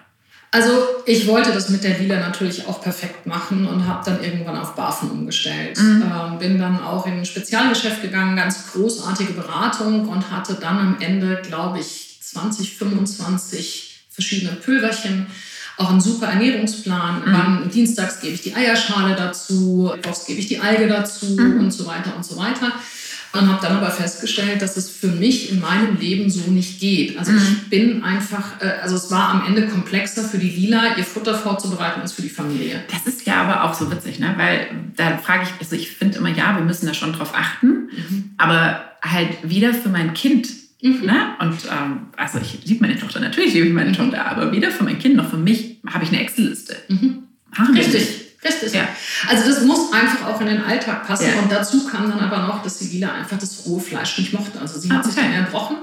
[0.54, 0.70] Also
[1.06, 4.74] ich wollte das mit der Lila natürlich auch perfekt machen und habe dann irgendwann auf
[4.74, 5.78] Barfen umgestellt.
[5.78, 6.02] Mhm.
[6.02, 10.96] Ähm, bin dann auch in ein Spezialgeschäft gegangen, ganz großartige Beratung und hatte dann am
[11.00, 15.26] Ende, glaube ich, 20, 25 verschiedene Pülverchen
[15.76, 17.20] auch einen super Ernährungsplan.
[17.20, 17.32] Mhm.
[17.32, 21.60] Wann, dienstags gebe ich die Eierschale dazu, mittwochs gebe ich die Alge dazu mhm.
[21.60, 22.72] und so weiter und so weiter.
[23.34, 27.18] Und habe dann aber festgestellt, dass es für mich in meinem Leben so nicht geht.
[27.18, 27.38] Also mhm.
[27.38, 31.34] ich bin einfach, äh, also es war am Ende komplexer für die Lila, ihr Futter
[31.34, 32.82] vorzubereiten als für die Familie.
[32.90, 34.34] Das ist ja aber auch so witzig, ne?
[34.36, 37.68] weil da frage ich, also ich finde immer, ja, wir müssen da schon drauf achten,
[37.68, 38.30] mhm.
[38.36, 40.48] aber halt wieder für mein Kind
[40.82, 41.06] Mhm.
[41.06, 41.36] Ne?
[41.40, 43.94] Und ähm, also ich liebe meine Tochter, natürlich liebe ich meine mhm.
[43.94, 46.76] Tochter, aber weder für mein Kind noch für mich habe ich eine Excel-Liste.
[46.88, 47.22] Mhm.
[47.74, 48.21] Richtig.
[48.44, 48.72] Richtig.
[48.72, 48.88] Ja.
[49.28, 51.28] Also das muss einfach auch in den Alltag passen.
[51.32, 51.40] Ja.
[51.40, 54.60] Und dazu kam dann aber noch, dass Lila einfach das rohe Fleisch nicht mochte.
[54.60, 55.10] Also sie hat okay.
[55.10, 55.76] sich dann erbrochen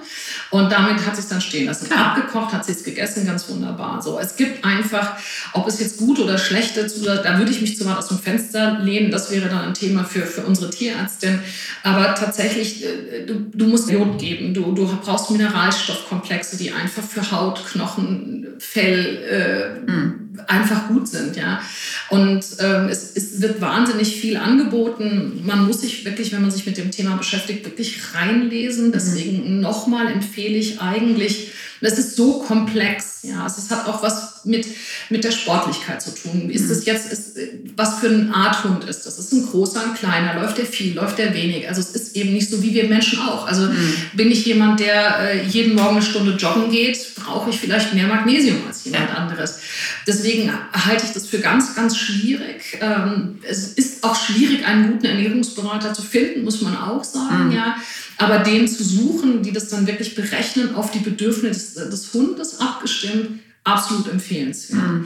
[0.49, 1.87] und damit hat sie es dann stehen lassen.
[1.87, 2.17] Klar.
[2.17, 4.01] Abgekocht hat sie es gegessen, ganz wunderbar.
[4.01, 5.13] So, es gibt einfach,
[5.53, 8.19] ob es jetzt gut oder schlecht ist, da würde ich mich zu weit aus dem
[8.19, 9.09] Fenster lehnen.
[9.09, 11.39] Das wäre dann ein Thema für, für unsere Tierärztin.
[11.83, 14.53] Aber tatsächlich, äh, du, du musst Jod geben.
[14.53, 20.39] Du, du brauchst Mineralstoffkomplexe, die einfach für Haut, Knochen, Fell äh, mhm.
[20.47, 21.37] einfach gut sind.
[21.37, 21.61] Ja.
[22.09, 25.41] Und ähm, es, es wird wahnsinnig viel angeboten.
[25.45, 28.87] Man muss sich wirklich, wenn man sich mit dem Thema beschäftigt, wirklich reinlesen.
[28.87, 28.91] Mhm.
[28.91, 33.19] Deswegen nochmal empfehle ich eigentlich, das ist so komplex.
[33.23, 34.67] Ja, also es hat auch was mit,
[35.09, 36.49] mit der Sportlichkeit zu tun.
[36.49, 36.85] Ist es mhm.
[36.85, 37.37] jetzt, ist,
[37.75, 39.19] was für eine Art Hund ist das?
[39.19, 40.41] Ist ein großer, ein kleiner?
[40.41, 40.93] Läuft der viel?
[40.95, 41.67] Läuft der wenig?
[41.67, 43.47] Also es ist eben nicht so wie wir Menschen auch.
[43.47, 43.95] Also mhm.
[44.13, 48.07] bin ich jemand, der äh, jeden Morgen eine Stunde joggen geht, brauche ich vielleicht mehr
[48.07, 49.59] Magnesium als jemand anderes.
[50.07, 52.77] Deswegen halte ich das für ganz, ganz schwierig.
[52.81, 57.47] Ähm, es ist auch schwierig, einen guten Ernährungsberater zu finden, muss man auch sagen.
[57.47, 57.51] Mhm.
[57.51, 57.75] Ja.
[58.17, 62.59] Aber den zu suchen, die das dann wirklich berechnen, auf die Bedürfnisse des, des Hundes
[62.59, 64.81] abgestimmt, absolut empfehlenswert.
[64.81, 65.05] Mhm.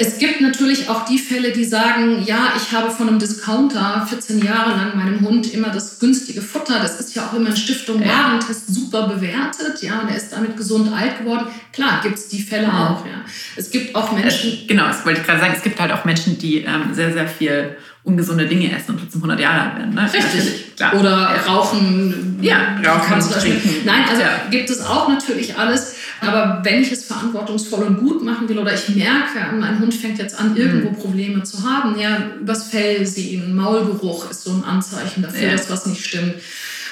[0.00, 4.44] Es gibt natürlich auch die Fälle, die sagen, ja, ich habe von einem Discounter 14
[4.44, 8.00] Jahre lang meinem Hund immer das günstige Futter, das ist ja auch immer in Stiftung
[8.06, 11.48] Warentest super bewertet, ja, und er ist damit gesund alt geworden.
[11.72, 12.74] Klar, gibt es die Fälle mhm.
[12.74, 13.24] auch, ja.
[13.56, 14.52] Es gibt auch Menschen...
[14.52, 17.12] Äh, genau, das wollte ich gerade sagen, es gibt halt auch Menschen, die ähm, sehr,
[17.12, 19.94] sehr viel ungesunde Dinge essen und trotzdem 100 Jahre alt werden.
[19.94, 20.10] Ne?
[20.12, 20.76] Richtig.
[20.76, 20.94] Klar.
[20.94, 21.52] Oder ja.
[21.52, 22.38] rauchen.
[22.40, 23.84] Ja, rauchen, trinken.
[23.84, 24.42] Nein, also ja.
[24.48, 25.96] gibt es auch natürlich alles.
[26.20, 30.18] Aber wenn ich es verantwortungsvoll und gut machen will oder ich merke, mein Hund fängt
[30.18, 30.96] jetzt an, irgendwo mhm.
[30.96, 35.52] Probleme zu haben, ja, übers Fell sehen, Maulgeruch ist so ein Anzeichen dafür, ja.
[35.52, 36.34] dass was nicht stimmt.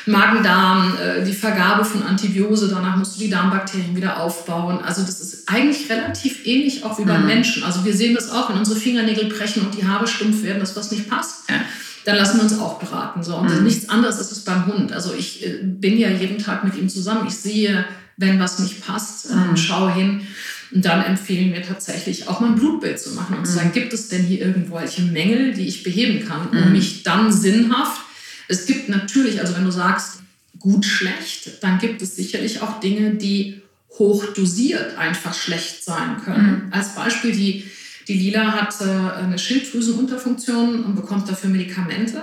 [0.06, 4.78] Magen-Darm, äh, die Vergabe von Antibiose, danach musst du die Darmbakterien wieder aufbauen.
[4.84, 7.26] Also das ist eigentlich relativ ähnlich auch wie beim mhm.
[7.26, 7.64] Menschen.
[7.64, 10.76] Also wir sehen das auch, wenn unsere Fingernägel brechen und die Haare stumpf werden, dass
[10.76, 11.50] was nicht passt.
[11.50, 11.56] Ja.
[12.04, 13.24] Dann lassen wir uns auch beraten.
[13.24, 13.34] So.
[13.34, 13.64] Und mhm.
[13.64, 14.92] nichts anderes ist es beim Hund.
[14.92, 17.26] Also ich äh, bin ja jeden Tag mit ihm zusammen.
[17.26, 17.84] Ich sehe,
[18.16, 19.56] wenn was nicht passt, ähm, mhm.
[19.56, 20.26] schaue hin.
[20.72, 23.56] Und dann empfehlen wir tatsächlich auch mal ein Blutbild zu machen und zu mhm.
[23.56, 26.72] sagen, gibt es denn hier irgendwelche Mängel, die ich beheben kann, um mhm.
[26.72, 28.00] mich dann sinnhaft
[28.48, 30.20] es gibt natürlich, also wenn du sagst,
[30.58, 33.62] gut, schlecht, dann gibt es sicherlich auch Dinge, die
[33.98, 36.66] hochdosiert einfach schlecht sein können.
[36.66, 36.72] Mhm.
[36.72, 37.64] Als Beispiel, die,
[38.08, 38.84] die Lila hat äh,
[39.20, 42.22] eine Schilddrüsenunterfunktion und bekommt dafür Medikamente.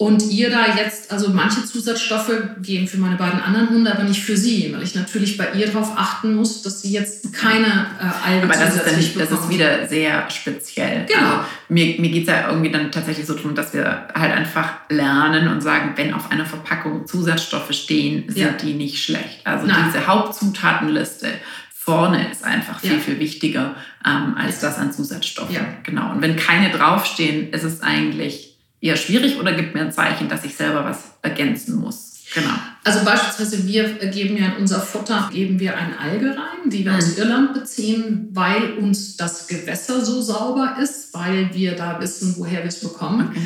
[0.00, 2.30] Und ihr da jetzt, also manche Zusatzstoffe
[2.62, 5.66] gehen für meine beiden anderen Hunde, aber nicht für sie, weil ich natürlich bei ihr
[5.66, 9.50] darauf achten muss, dass sie jetzt keine äh, Alge Aber das ist, dann, das ist
[9.50, 11.04] wieder sehr speziell.
[11.06, 11.20] Genau.
[11.20, 14.74] Also mir mir geht es ja irgendwie dann tatsächlich so darum, dass wir halt einfach
[14.88, 18.52] lernen und sagen, wenn auf einer Verpackung Zusatzstoffe stehen, sind ja.
[18.52, 19.40] die nicht schlecht.
[19.42, 19.86] Also Nein.
[19.88, 21.26] diese Hauptzutatenliste
[21.74, 22.98] vorne ist einfach viel, ja.
[22.98, 23.74] viel wichtiger
[24.06, 25.56] ähm, als das an Zusatzstoffen.
[25.56, 25.62] Ja.
[25.82, 26.12] Genau.
[26.12, 28.47] Und wenn keine draufstehen, ist es eigentlich
[28.80, 32.08] eher schwierig oder gibt mir ein Zeichen, dass ich selber was ergänzen muss?
[32.34, 32.52] Genau.
[32.84, 36.92] Also beispielsweise wir geben ja in unser Futter geben wir eine Alge rein, die wir
[36.92, 36.98] mhm.
[36.98, 42.60] aus Irland beziehen, weil uns das Gewässer so sauber ist, weil wir da wissen, woher
[42.60, 43.40] wir es bekommen okay.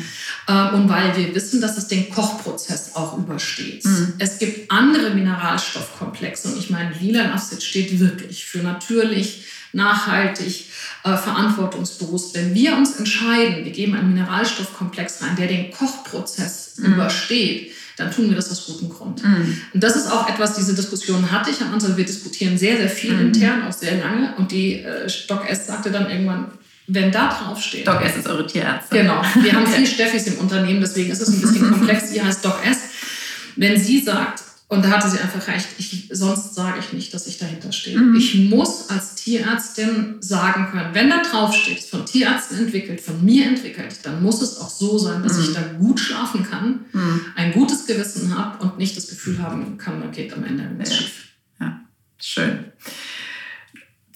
[0.47, 3.85] äh, und weil wir wissen, dass es den Kochprozess auch übersteht.
[3.85, 4.13] Mhm.
[4.19, 10.65] Es gibt andere Mineralstoffkomplexe und ich meine, Lila Acid steht wirklich für natürlich, nachhaltig,
[11.03, 12.35] äh, verantwortungsbewusst.
[12.35, 16.93] Wenn wir uns entscheiden, wir geben einen Mineralstoffkomplex rein, der den Kochprozess mhm.
[16.93, 19.23] übersteht, dann tun wir das aus gutem Grund.
[19.23, 19.57] Mhm.
[19.73, 21.95] Und das ist auch etwas, diese Diskussion hatte ich am Anfang.
[21.95, 23.27] Wir diskutieren sehr, sehr viel mhm.
[23.27, 24.35] intern, auch sehr lange.
[24.37, 26.51] Und die äh, Doc S sagte dann irgendwann,
[26.87, 27.87] wenn da drauf steht.
[27.87, 29.01] Doc S ist eure Tierärztin.
[29.01, 29.21] Genau.
[29.41, 32.11] Wir haben vier Steffis im Unternehmen, deswegen ist es ein bisschen komplex.
[32.11, 32.77] Die heißt Doc S.
[33.55, 34.42] Wenn sie sagt,
[34.73, 35.67] und da hatte sie einfach recht.
[35.77, 37.99] Ich, sonst sage ich nicht, dass ich dahinter stehe.
[37.99, 38.15] Mhm.
[38.15, 43.47] Ich muss als Tierärztin sagen können, wenn da drauf steht, von Tierärzten entwickelt, von mir
[43.47, 45.43] entwickelt, dann muss es auch so sein, dass mhm.
[45.43, 47.21] ich da gut schlafen kann, mhm.
[47.35, 51.27] ein gutes Gewissen habe und nicht das Gefühl haben kann, geht am Ende was schief.
[51.59, 51.81] Ja,
[52.19, 52.72] schön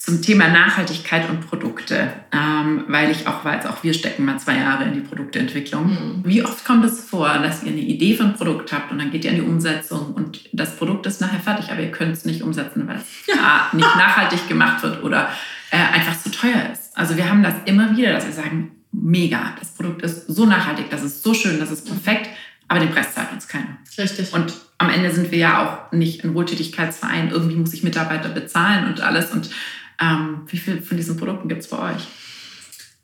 [0.08, 4.56] zum Thema Nachhaltigkeit und Produkte, ähm, weil ich auch weiß, auch wir stecken mal zwei
[4.56, 5.88] Jahre in die Produkteentwicklung.
[5.88, 6.22] Mhm.
[6.24, 9.26] Wie oft kommt es vor, dass ihr eine Idee von Produkt habt und dann geht
[9.26, 12.42] ihr in die Umsetzung und das Produkt ist nachher fertig, aber ihr könnt es nicht
[12.42, 13.68] umsetzen, weil es ja.
[13.74, 15.28] nicht nachhaltig gemacht wird oder
[15.72, 16.98] äh, einfach zu teuer ist.
[16.98, 20.90] Also wir haben das immer wieder, dass wir sagen, mega, das Produkt ist so nachhaltig,
[20.90, 22.30] das ist so schön, das ist perfekt,
[22.70, 23.78] aber den Preis zahlt uns keiner.
[23.98, 24.32] Richtig.
[24.32, 28.88] Und am Ende sind wir ja auch nicht ein Wohltätigkeitsverein, irgendwie muss ich Mitarbeiter bezahlen
[28.88, 29.50] und alles und
[30.02, 32.08] ähm, wie viele von diesen Produkten gibt es bei euch?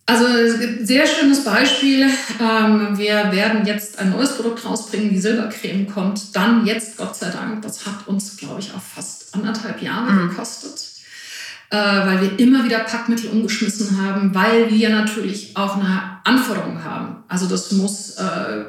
[0.06, 2.10] Also ein sehr schönes Beispiel.
[2.42, 7.30] Ähm, wir werden jetzt ein neues Produkt rausbringen, die Silbercreme kommt dann jetzt, Gott sei
[7.30, 10.30] Dank, das hat uns, glaube ich, auch fast anderthalb Jahre mhm.
[10.30, 10.90] gekostet,
[11.70, 17.24] äh, weil wir immer wieder Packmittel umgeschmissen haben, weil wir natürlich auch eine Anforderung haben.
[17.30, 18.66] Also das muss äh,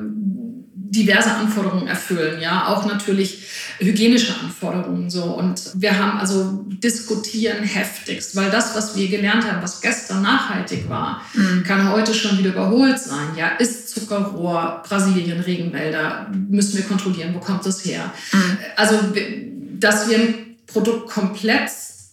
[0.95, 3.43] diverse Anforderungen erfüllen, ja, auch natürlich
[3.79, 5.25] hygienische Anforderungen so.
[5.25, 10.89] Und wir haben also diskutieren heftigst, weil das, was wir gelernt haben, was gestern nachhaltig
[10.89, 11.65] war, mhm.
[11.65, 13.29] kann heute schon wieder überholt sein.
[13.37, 18.13] Ja, ist Zuckerrohr, Brasilien, Regenwälder, müssen wir kontrollieren, wo kommt das her?
[18.33, 18.59] Mhm.
[18.77, 18.99] Also,
[19.79, 20.35] dass wir ein
[20.67, 21.71] Produkt komplett,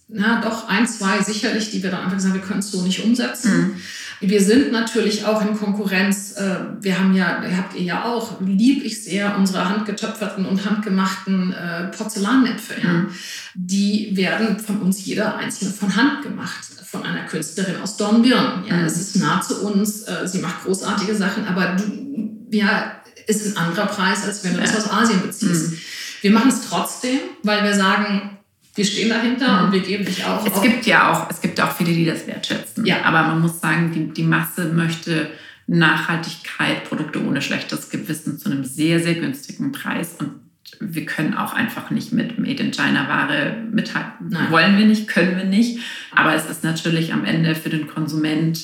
[0.07, 3.03] na, doch ein, zwei sicherlich, die wir dann einfach gesagt, wir können es so nicht
[3.03, 3.51] umsetzen.
[3.51, 3.75] Mhm
[4.21, 6.33] wir sind natürlich auch in Konkurrenz.
[6.33, 11.51] Äh, wir haben ja, habt ihr ja auch, lieb ich sehr unsere handgetöpferten und handgemachten
[11.53, 12.83] äh, Porzellanäpfel.
[12.83, 13.07] Mhm.
[13.55, 18.63] Die werden von uns jeder einzelne von Hand gemacht, von einer Künstlerin aus Dornbirn.
[18.67, 18.85] Ja, mhm.
[18.85, 22.93] es ist nah zu uns, äh, sie macht großartige Sachen, aber du, ja,
[23.25, 24.65] ist ein anderer Preis, als wenn du ja.
[24.65, 25.71] das aus Asien beziehst.
[25.71, 25.77] Mhm.
[26.21, 28.37] Wir machen es trotzdem, weil wir sagen,
[28.73, 29.65] wir stehen dahinter mhm.
[29.65, 30.45] und wir geben dich auch.
[30.45, 30.61] Es auf.
[30.61, 32.85] gibt ja auch, es gibt auch viele, die das wertschätzen.
[32.85, 33.03] Ja.
[33.03, 35.29] Aber man muss sagen, die, die Masse möchte
[35.67, 40.15] Nachhaltigkeit, Produkte ohne schlechtes Gewissen zu einem sehr, sehr günstigen Preis.
[40.19, 40.31] Und
[40.79, 44.29] wir können auch einfach nicht mit Made in China Ware mithalten.
[44.29, 44.51] Nein.
[44.51, 45.79] Wollen wir nicht, können wir nicht.
[46.15, 48.59] Aber es ist natürlich am Ende für den Konsument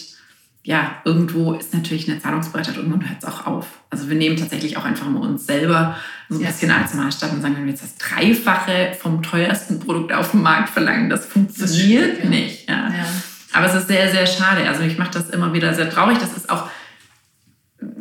[0.67, 3.67] ja, irgendwo ist natürlich eine Zahlungsbereitschaft, irgendwann hört es auch auf.
[3.89, 5.95] Also wir nehmen tatsächlich auch einfach mal uns selber
[6.27, 6.47] so ein ja.
[6.47, 10.41] bisschen als Maßstab und sagen, wenn wir jetzt das Dreifache vom teuersten Produkt auf dem
[10.41, 12.69] Markt verlangen, das funktioniert das nicht.
[12.69, 12.89] Ja.
[12.89, 13.05] ja.
[13.53, 14.67] Aber es ist sehr, sehr schade.
[14.67, 16.17] Also ich mache das immer wieder sehr traurig.
[16.17, 16.67] Das ist auch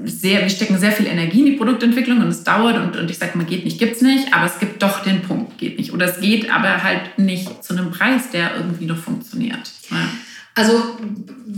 [0.02, 3.18] sehr, wir stecken sehr viel Energie in die Produktentwicklung und es dauert und, und ich
[3.18, 5.92] sage mal, geht nicht, gibt es nicht, aber es gibt doch den Punkt, geht nicht.
[5.92, 9.70] Oder es geht aber halt nicht zu einem Preis, der irgendwie noch funktioniert.
[9.88, 10.09] Ja.
[10.57, 10.83] Also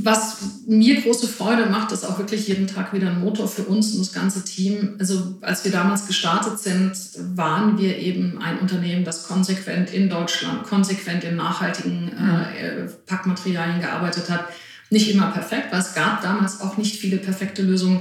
[0.05, 3.93] was mir große Freude macht, ist auch wirklich jeden Tag wieder ein Motor für uns
[3.93, 4.97] und das ganze Team.
[4.99, 6.93] Also als wir damals gestartet sind,
[7.37, 14.29] waren wir eben ein Unternehmen, das konsequent in Deutschland, konsequent in nachhaltigen äh, Packmaterialien gearbeitet
[14.31, 14.47] hat.
[14.91, 18.01] Nicht immer perfekt, weil es gab damals auch nicht viele perfekte Lösungen.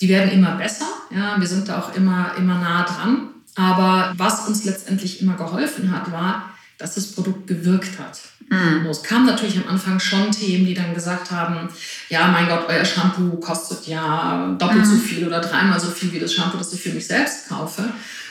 [0.00, 0.86] Die werden immer besser.
[1.14, 3.28] Ja, wir sind da auch immer, immer nah dran.
[3.54, 8.20] Aber was uns letztendlich immer geholfen hat, war, dass das Produkt gewirkt hat.
[8.48, 8.86] Mhm.
[8.86, 11.68] Es kamen natürlich am Anfang schon Themen, die dann gesagt haben,
[12.08, 14.90] ja, mein Gott, euer Shampoo kostet ja doppelt mhm.
[14.90, 17.84] so viel oder dreimal so viel wie das Shampoo, das ich für mich selbst kaufe.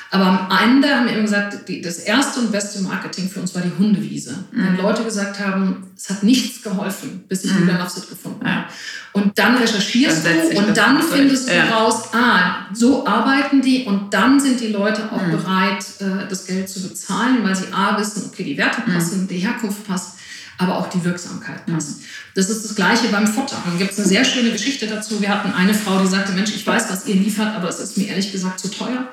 [0.10, 3.54] Aber am Ende haben wir eben gesagt, die, das erste und beste Marketing für uns
[3.54, 4.46] war die Hundewiese.
[4.52, 4.68] Mhm.
[4.68, 7.62] Wenn Leute gesagt haben, es hat nichts geholfen, bis ich mhm.
[7.62, 8.68] Julian gefunden habe.
[8.68, 8.70] Ja.
[9.12, 11.66] Und dann recherchierst dann du und dann findest ja.
[11.66, 15.32] du raus, ah, so arbeiten die und dann sind die Leute auch mhm.
[15.32, 18.94] bereit, äh, das Geld zu bezahlen, weil sie A wissen, okay, die Werte mhm.
[18.94, 20.20] passen, die Herkunft passt,
[20.58, 21.74] aber auch die Wirksamkeit mhm.
[21.74, 22.02] passt.
[22.36, 23.58] Das ist das Gleiche beim Futter.
[23.66, 25.20] Da gibt es eine sehr schöne Geschichte dazu.
[25.20, 27.98] Wir hatten eine Frau, die sagte, Mensch, ich weiß, was ihr liefert, aber es ist
[27.98, 29.08] mir ehrlich gesagt zu teuer.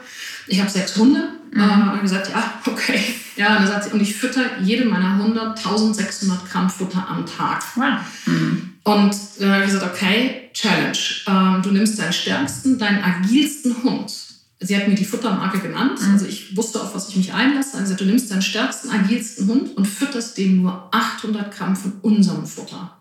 [0.46, 1.28] Ich habe sechs Hunde.
[1.52, 1.60] Mhm.
[1.60, 3.00] Äh, und gesagt, ja, okay.
[3.36, 7.26] Ja, und dann sagt sie, und ich fütter jedem meiner Hunde 1600 Gramm Futter am
[7.26, 7.62] Tag.
[7.74, 7.98] Wow.
[8.26, 8.74] Mhm.
[8.84, 10.98] Und dann habe ich gesagt, okay, Challenge.
[11.26, 14.12] Ähm, du nimmst deinen stärksten, deinen agilsten Hund.
[14.60, 16.00] sie hat mir die Futtermarke genannt.
[16.00, 16.12] Mhm.
[16.12, 17.76] Also ich wusste, auf was ich mich einlasse.
[17.76, 22.46] Also du nimmst deinen stärksten, agilsten Hund und fütterst dem nur 800 Gramm von unserem
[22.46, 22.98] Futter.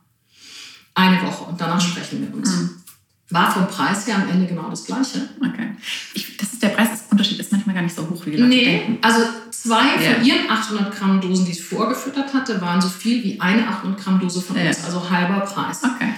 [0.95, 2.49] Eine Woche und danach sprechen wir uns.
[2.55, 2.82] Mhm.
[3.29, 5.29] War vom Preis her am Ende genau das Gleiche.
[5.39, 5.71] Okay.
[6.13, 8.65] Ich, das ist der Preisunterschied ist manchmal gar nicht so hoch, wie die Leute nee,
[8.65, 8.97] denken.
[9.01, 10.15] also zwei yeah.
[10.15, 13.99] von ihren 800 Gramm Dosen, die sie vorgefüttert hatte, waren so viel wie eine 800
[13.99, 14.67] Gramm Dose von yeah.
[14.67, 15.81] uns, also halber Preis.
[15.83, 16.13] Okay.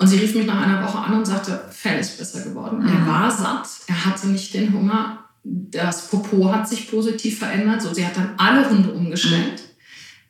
[0.00, 2.82] Und sie rief mich nach einer Woche an und sagte, Fell ist besser geworden.
[2.82, 2.88] Mhm.
[2.88, 7.82] Er war satt, er hatte nicht den Hunger, das Popo hat sich positiv verändert.
[7.82, 9.64] So, sie hat dann alle Hunde umgestellt, mhm.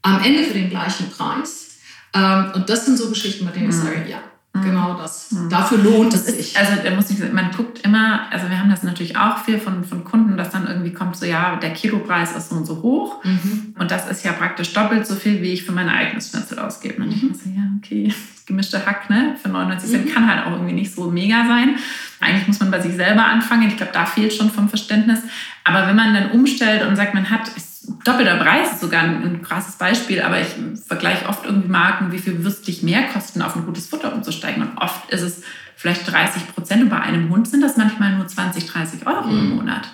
[0.02, 1.78] am Ende für den gleichen Preis.
[2.14, 3.82] Ähm, und das sind so Geschichten, bei denen ich mhm.
[3.82, 4.18] sage, ja.
[4.52, 5.30] Genau das.
[5.30, 5.48] Mhm.
[5.48, 6.58] Dafür lohnt es sich.
[6.58, 9.84] Also da muss ich, man guckt immer, also wir haben das natürlich auch viel von,
[9.84, 13.22] von Kunden, dass dann irgendwie kommt so, ja, der Kilopreis ist so und so hoch.
[13.24, 13.76] Mhm.
[13.78, 17.00] Und das ist ja praktisch doppelt so viel, wie ich für mein eigenes Schnitzel ausgebe.
[17.00, 18.12] Und ich muss so, ja, okay,
[18.46, 19.36] gemischte Hack, ne?
[19.40, 20.12] Für 99 Cent mhm.
[20.12, 21.76] kann halt auch irgendwie nicht so mega sein.
[22.18, 23.68] Eigentlich muss man bei sich selber anfangen.
[23.68, 25.20] Ich glaube, da fehlt schon vom Verständnis.
[25.62, 27.48] Aber wenn man dann umstellt und sagt, man hat,
[28.04, 30.48] doppelter Preis ist sogar ein, ein krasses Beispiel, aber ich
[30.86, 34.62] vergleiche oft irgendwie Marken, wie viel würstlich mehr kosten, auf ein gutes Futter umzusteigen.
[34.62, 35.42] Und oft ist es
[35.76, 39.38] vielleicht 30 Prozent und bei einem Hund sind das manchmal nur 20, 30 Euro mhm.
[39.38, 39.88] im Monat.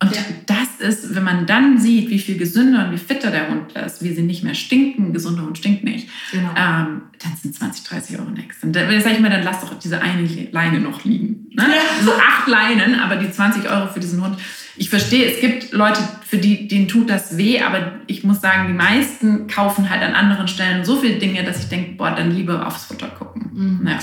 [0.00, 0.22] Und ja.
[0.46, 4.02] das ist, wenn man dann sieht, wie viel gesünder und wie fitter der Hund ist,
[4.02, 6.50] wie sie nicht mehr stinken, gesunder Hund stinkt nicht, genau.
[6.50, 8.62] ähm, dann sind 20, 30 Euro nichts.
[8.62, 11.46] Und dann sage ich mir, dann lass doch diese eine Leine noch liegen.
[11.52, 11.62] Ne?
[11.62, 12.04] Ja.
[12.04, 14.38] So acht Leinen, aber die 20 Euro für diesen Hund.
[14.76, 18.66] Ich verstehe, es gibt Leute, für die, denen tut das weh, aber ich muss sagen,
[18.66, 22.32] die meisten kaufen halt an anderen Stellen so viele Dinge, dass ich denke, boah, dann
[22.32, 23.50] lieber aufs Futter gucken.
[23.52, 23.86] Mhm.
[23.86, 23.98] Ja.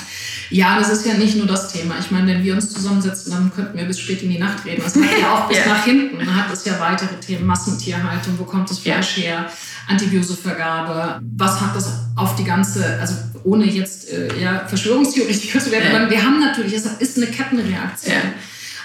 [0.49, 1.95] ja, das ist ja nicht nur das Thema.
[1.99, 4.81] Ich meine, wenn wir uns zusammensetzen, dann könnten wir bis spät in die Nacht reden.
[4.81, 5.65] Das hat ja auch bis ja.
[5.67, 6.15] nach hinten.
[6.15, 9.23] Man hat es ja weitere Themen, Massentierhaltung, wo kommt das Fleisch ja.
[9.23, 9.51] her,
[9.89, 16.09] Antibiosevergabe, was hat das auf die ganze, also ohne jetzt äh, ja, Verschwörungstheoretiker zu werden,
[16.09, 18.15] wir haben natürlich, es ist eine Kettenreaktion.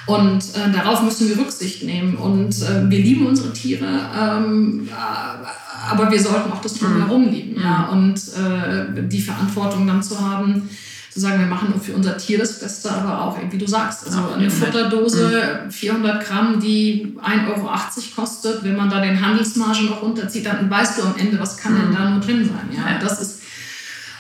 [0.07, 2.17] Und äh, darauf müssen wir Rücksicht nehmen.
[2.17, 3.87] Und äh, wir lieben unsere Tiere,
[4.17, 7.33] ähm, äh, aber wir sollten auch das Drumherum mhm.
[7.33, 7.61] lieben.
[7.61, 7.91] Ja?
[7.91, 7.99] Mhm.
[7.99, 10.69] Und äh, die Verantwortung dann zu haben,
[11.11, 14.35] zu sagen, wir machen für unser Tier das Beste, aber auch, wie du sagst, also
[14.35, 16.25] eine Futterdose, 400 mhm.
[16.25, 17.71] Gramm, die 1,80 Euro
[18.15, 21.75] kostet, wenn man da den Handelsmargen noch runterzieht, dann weißt du am Ende, was kann
[21.75, 22.77] denn da nur drin sein.
[22.77, 22.99] Ja?
[23.01, 23.41] Das ist,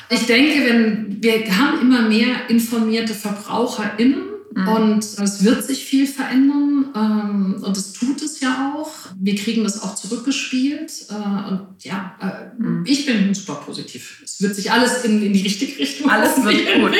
[0.09, 4.69] ich denke, wenn wir haben immer mehr informierte VerbraucherInnen, Mhm.
[4.69, 8.91] Und es wird sich viel verändern ähm, und es tut es ja auch.
[9.15, 12.83] Wir kriegen das auch zurückgespielt äh, und ja, äh, mhm.
[12.87, 14.23] ich bin super positiv.
[14.25, 16.91] Es wird sich alles in, in die richtige Richtung Alles wird gut.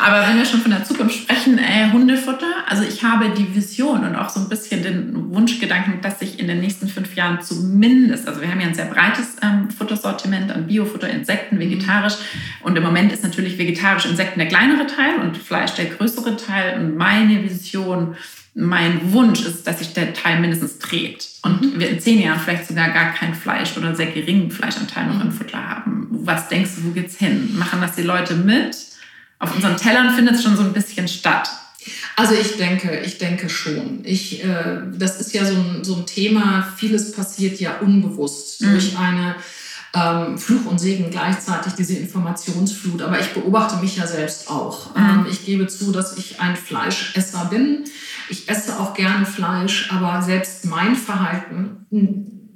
[0.00, 4.04] Aber wenn wir schon von der Zukunft sprechen, äh, Hundefutter, also ich habe die Vision
[4.04, 8.28] und auch so ein bisschen den Wunschgedanken, dass sich in den nächsten fünf Jahren zumindest,
[8.28, 12.14] also wir haben ja ein sehr breites ähm, Futtersortiment an Biofutter, Insekten, vegetarisch
[12.62, 16.78] und im Moment ist natürlich vegetarisch Insekten der kleinere Teil und Fleisch der größere Teil
[16.78, 18.14] und meine Vision,
[18.54, 21.80] mein Wunsch ist, dass sich der Teil mindestens dreht und mhm.
[21.80, 25.28] wir in zehn Jahren vielleicht sogar gar kein Fleisch oder sehr geringen Fleischanteil noch im
[25.28, 25.32] mhm.
[25.32, 26.08] Futter haben.
[26.10, 27.56] Was denkst du, wo geht's hin?
[27.58, 28.76] Machen das die Leute mit?
[29.38, 31.48] Auf unseren Tellern findet es schon so ein bisschen statt.
[32.16, 34.00] Also ich denke, ich denke schon.
[34.04, 38.72] Ich, äh, das ist ja so ein, so ein Thema, vieles passiert ja unbewusst mhm.
[38.72, 39.36] durch eine
[39.94, 43.02] ähm, Fluch und Segen gleichzeitig, diese Informationsflut.
[43.02, 44.94] Aber ich beobachte mich ja selbst auch.
[44.94, 45.02] Mhm.
[45.02, 47.84] Ähm, ich gebe zu, dass ich ein Fleischesser bin.
[48.28, 51.86] Ich esse auch gerne Fleisch, aber selbst mein Verhalten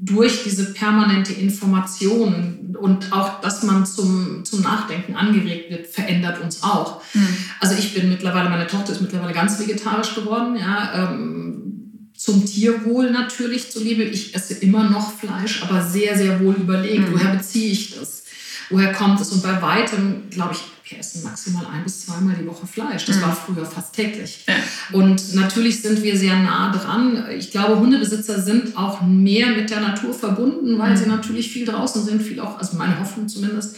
[0.01, 6.62] durch diese permanente Information und auch, dass man zum, zum Nachdenken angeregt wird, verändert uns
[6.62, 7.01] auch.
[7.14, 7.37] Mhm.
[7.61, 11.74] Also ich bin mittlerweile, meine Tochter ist mittlerweile ganz vegetarisch geworden, ja, ähm,
[12.16, 14.04] zum Tierwohl natürlich zuliebe.
[14.04, 17.08] Ich esse immer noch Fleisch, aber sehr, sehr wohl überlegt.
[17.08, 17.12] Mhm.
[17.12, 18.22] Woher beziehe ich das?
[18.70, 19.30] Woher kommt es?
[19.32, 20.60] Und bei weitem, glaube ich,
[20.90, 23.06] wir essen maximal ein bis zweimal die Woche Fleisch.
[23.06, 23.22] Das mhm.
[23.22, 24.44] war früher fast täglich.
[24.46, 24.54] Ja.
[24.92, 27.24] Und natürlich sind wir sehr nah dran.
[27.36, 30.96] Ich glaube, Hundebesitzer sind auch mehr mit der Natur verbunden, weil mhm.
[30.96, 33.76] sie natürlich viel draußen sind, viel auch, also meine Hoffnung zumindest.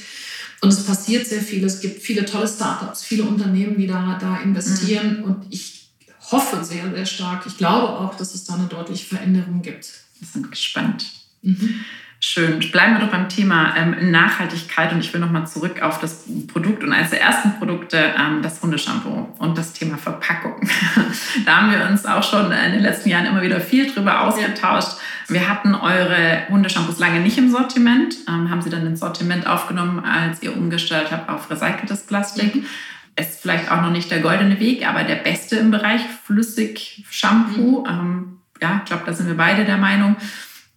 [0.60, 1.64] Und es passiert sehr viel.
[1.64, 5.18] Es gibt viele tolle Startups, viele Unternehmen, die da, da investieren.
[5.18, 5.24] Mhm.
[5.24, 5.75] Und ich
[6.30, 7.44] hoffe sehr, sehr stark.
[7.46, 9.92] Ich glaube auch, dass es da eine deutliche Veränderung gibt.
[10.18, 11.06] Wir sind gespannt.
[11.42, 11.84] Mhm.
[12.18, 12.58] Schön.
[12.72, 16.82] Bleiben wir doch beim Thema ähm, Nachhaltigkeit und ich will nochmal zurück auf das Produkt
[16.82, 20.66] und eines der ersten Produkte, ähm, das Hundeshampoo und das Thema Verpackung.
[21.44, 24.96] da haben wir uns auch schon in den letzten Jahren immer wieder viel drüber ausgetauscht.
[25.28, 30.02] Wir hatten eure Hundeshampoos lange nicht im Sortiment, ähm, haben sie dann ins Sortiment aufgenommen,
[30.02, 32.54] als ihr umgestellt habt auf recyceltes Plastik.
[32.56, 32.66] Mhm
[33.18, 37.80] ist vielleicht auch noch nicht der goldene Weg, aber der beste im Bereich Flüssig-Shampoo.
[37.80, 37.86] Mhm.
[37.88, 40.16] Ähm, ja, ich glaube, da sind wir beide der Meinung.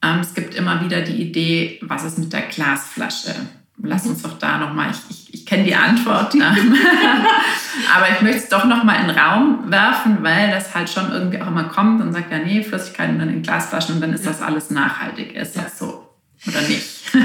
[0.02, 3.36] Ähm, es gibt immer wieder die Idee, was ist mit der Glasflasche?
[3.82, 6.36] lass uns doch da nochmal, ich, ich, ich kenne die Antwort,
[7.96, 11.42] aber ich möchte es doch nochmal in den Raum werfen, weil das halt schon irgendwie
[11.42, 14.42] auch immer kommt und sagt, ja nee, Flüssigkeiten dann in Glasflaschen und dann ist das
[14.42, 15.34] alles nachhaltig.
[15.34, 16.09] Ist das so
[16.48, 16.84] oder nicht?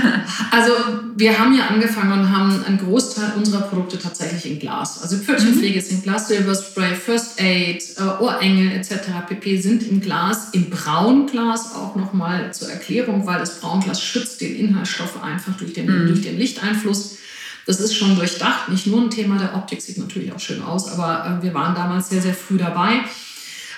[0.51, 0.73] Also
[1.17, 5.03] wir haben ja angefangen und haben einen Großteil unserer Produkte tatsächlich in Glas.
[5.03, 5.79] Also Pfötchenpflege mhm.
[5.79, 8.93] ist in Glas, Silverspray, First Aid, äh, Ohrengel etc.
[9.29, 9.61] pp.
[9.61, 15.23] sind in Glas, im Braunglas auch nochmal zur Erklärung, weil das Braunglas schützt den Inhaltsstoff
[15.23, 16.07] einfach durch den, mhm.
[16.07, 17.19] durch den Lichteinfluss.
[17.67, 20.91] Das ist schon durchdacht, nicht nur ein Thema der Optik, sieht natürlich auch schön aus,
[20.91, 23.01] aber äh, wir waren damals sehr, sehr früh dabei.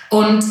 [0.09, 0.43] Und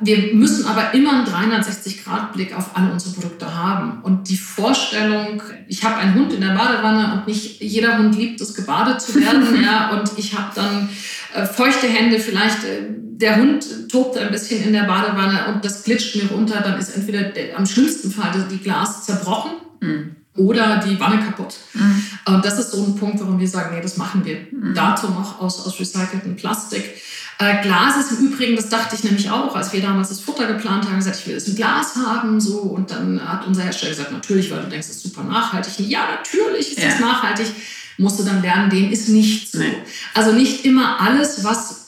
[0.00, 4.02] wir müssen aber immer einen 360-Grad-Blick auf alle unsere Produkte haben.
[4.02, 8.40] Und die Vorstellung, ich habe einen Hund in der Badewanne und nicht jeder Hund liebt
[8.40, 9.62] es, gebadet zu werden.
[9.64, 10.88] ja, und ich habe dann
[11.34, 15.84] äh, feuchte Hände, vielleicht äh, der Hund tobt ein bisschen in der Badewanne und das
[15.84, 19.52] glitscht mir runter, dann ist entweder der, am schlimmsten Fall die Glas zerbrochen.
[19.80, 20.16] Mhm.
[20.36, 21.54] Oder die Wanne kaputt.
[21.72, 22.02] Mhm.
[22.26, 24.74] Und das ist so ein Punkt, warum wir sagen, nee, das machen wir mhm.
[24.74, 26.84] dazu noch aus, aus recyceltem Plastik.
[27.38, 30.46] Äh, Glas ist im Übrigen, das dachte ich nämlich auch, als wir damals das Futter
[30.46, 32.60] geplant haben, gesagt, ich will es in Glas haben, so.
[32.60, 35.86] Und dann hat unser Hersteller gesagt, natürlich, weil du denkst, es ist super nachhaltig.
[35.88, 37.06] Ja, natürlich ist es ja.
[37.06, 37.48] nachhaltig.
[37.98, 39.58] Musst du dann lernen, dem ist nicht so.
[39.58, 39.72] Nee.
[40.14, 41.85] Also nicht immer alles, was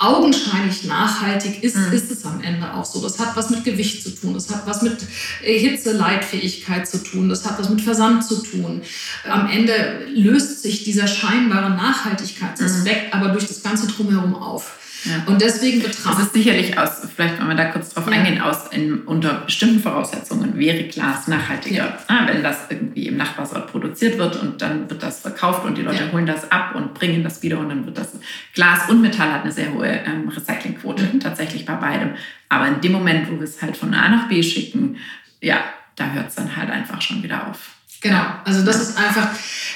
[0.00, 1.92] augenscheinlich nachhaltig ist, mhm.
[1.92, 3.02] ist es am Ende auch so.
[3.02, 4.96] Das hat was mit Gewicht zu tun, das hat was mit
[5.44, 8.80] äh, Hitzeleitfähigkeit zu tun, das hat was mit Versand zu tun.
[9.28, 13.20] Am Ende löst sich dieser scheinbare Nachhaltigkeitsaspekt mhm.
[13.20, 14.79] aber durch das Ganze drumherum auf.
[15.04, 15.22] Ja.
[15.26, 16.06] Und deswegen betrachtet.
[16.06, 18.12] Das ist sicherlich aus, vielleicht wenn wir da kurz drauf ja.
[18.12, 21.76] eingehen, aus in, unter bestimmten Voraussetzungen wäre Glas nachhaltiger.
[21.76, 21.98] Ja.
[22.08, 25.82] Ah, wenn das irgendwie im Nachbarsort produziert wird und dann wird das verkauft und die
[25.82, 28.12] Leute holen das ab und bringen das wieder und dann wird das
[28.54, 31.20] Glas und Metall hat eine sehr hohe ähm, Recyclingquote mhm.
[31.20, 32.10] tatsächlich bei beidem.
[32.48, 34.96] Aber in dem Moment, wo wir es halt von A nach B schicken,
[35.40, 35.64] ja,
[35.96, 37.58] da hört es dann halt einfach schon wieder auf.
[38.00, 39.28] Genau, also das ist einfach,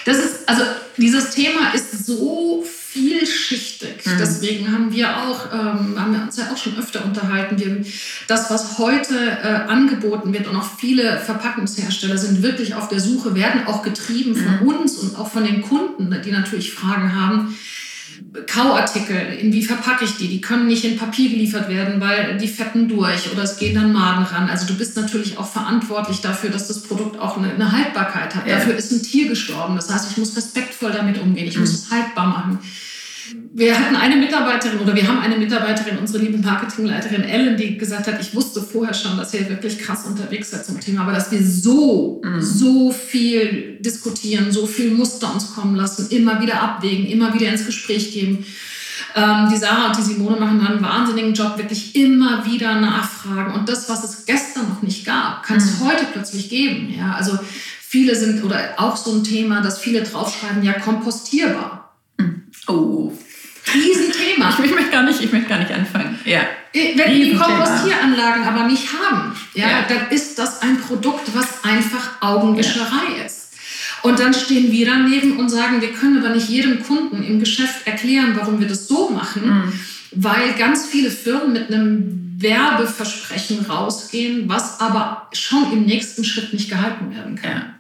[0.07, 0.63] das ist, also
[0.97, 4.07] dieses Thema ist so vielschichtig.
[4.07, 4.19] Mhm.
[4.19, 7.59] Deswegen haben wir auch, ähm, haben wir uns ja auch schon öfter unterhalten.
[7.59, 7.85] Wir,
[8.29, 13.35] das, was heute äh, angeboten wird und auch viele Verpackungshersteller sind wirklich auf der Suche,
[13.35, 14.69] werden auch getrieben von mhm.
[14.69, 17.57] uns und auch von den Kunden, die natürlich Fragen haben
[18.47, 20.29] Kauartikel, in wie verpacke ich die?
[20.29, 23.93] Die können nicht in Papier geliefert werden, weil die fetten durch oder es gehen dann
[23.93, 24.49] Maden ran.
[24.49, 28.47] Also du bist natürlich auch verantwortlich dafür, dass das Produkt auch eine, eine Haltbarkeit hat.
[28.47, 28.57] Ja.
[28.57, 29.77] Dafür ist ein Tier gestorben.
[29.77, 31.47] Das heißt, ich muss respektvoll damit umgehen.
[31.47, 31.63] Ich mhm.
[31.63, 32.59] muss es haltbar machen
[33.53, 38.07] wir hatten eine Mitarbeiterin oder wir haben eine Mitarbeiterin, unsere liebe Marketingleiterin Ellen, die gesagt
[38.07, 41.31] hat, ich wusste vorher schon, dass ihr wirklich krass unterwegs seid zum Thema, aber dass
[41.31, 42.43] wir so, mhm.
[42.43, 47.65] so viel diskutieren, so viel Muster uns kommen lassen, immer wieder abwägen, immer wieder ins
[47.65, 48.45] Gespräch geben.
[49.17, 53.55] Ähm, die Sarah und die Simone machen dann einen wahnsinnigen Job, wirklich immer wieder nachfragen.
[53.55, 55.87] Und das, was es gestern noch nicht gab, kann es mhm.
[55.87, 56.93] heute plötzlich geben.
[56.97, 57.39] Ja, also
[57.81, 61.84] viele sind, oder auch so ein Thema, dass viele draufschreiben, ja, kompostierbar.
[62.67, 63.13] Oh,
[63.73, 64.51] Riesenthema.
[64.51, 66.19] Ich, ich, möchte gar nicht, ich möchte gar nicht anfangen.
[66.25, 66.41] Ja.
[66.73, 71.35] Äh, wenn wir die Kompostieranlagen aber nicht haben, ja, ja, dann ist das ein Produkt,
[71.35, 73.25] was einfach Augenwischerei ja.
[73.25, 73.53] ist.
[74.03, 77.87] Und dann stehen wir daneben und sagen, wir können aber nicht jedem Kunden im Geschäft
[77.87, 79.73] erklären, warum wir das so machen, mhm.
[80.13, 86.69] weil ganz viele Firmen mit einem Werbeversprechen rausgehen, was aber schon im nächsten Schritt nicht
[86.69, 87.51] gehalten werden kann.
[87.51, 87.74] Ja.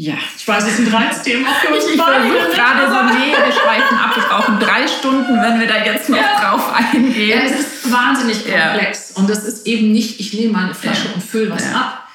[0.00, 0.14] Ja.
[0.36, 3.52] Ich weiß, es ist ein Reizthema für uns Ich, ich versuche gerade so, nee, wir
[3.52, 4.14] schweifen ab.
[4.14, 6.40] Wir brauchen drei Stunden, wenn wir da jetzt noch ja.
[6.40, 7.28] drauf eingehen.
[7.28, 9.10] Ja, es ist wahnsinnig komplex.
[9.10, 9.20] Ja.
[9.20, 12.07] Und es ist eben nicht, ich nehme mal eine Flasche und fülle was ab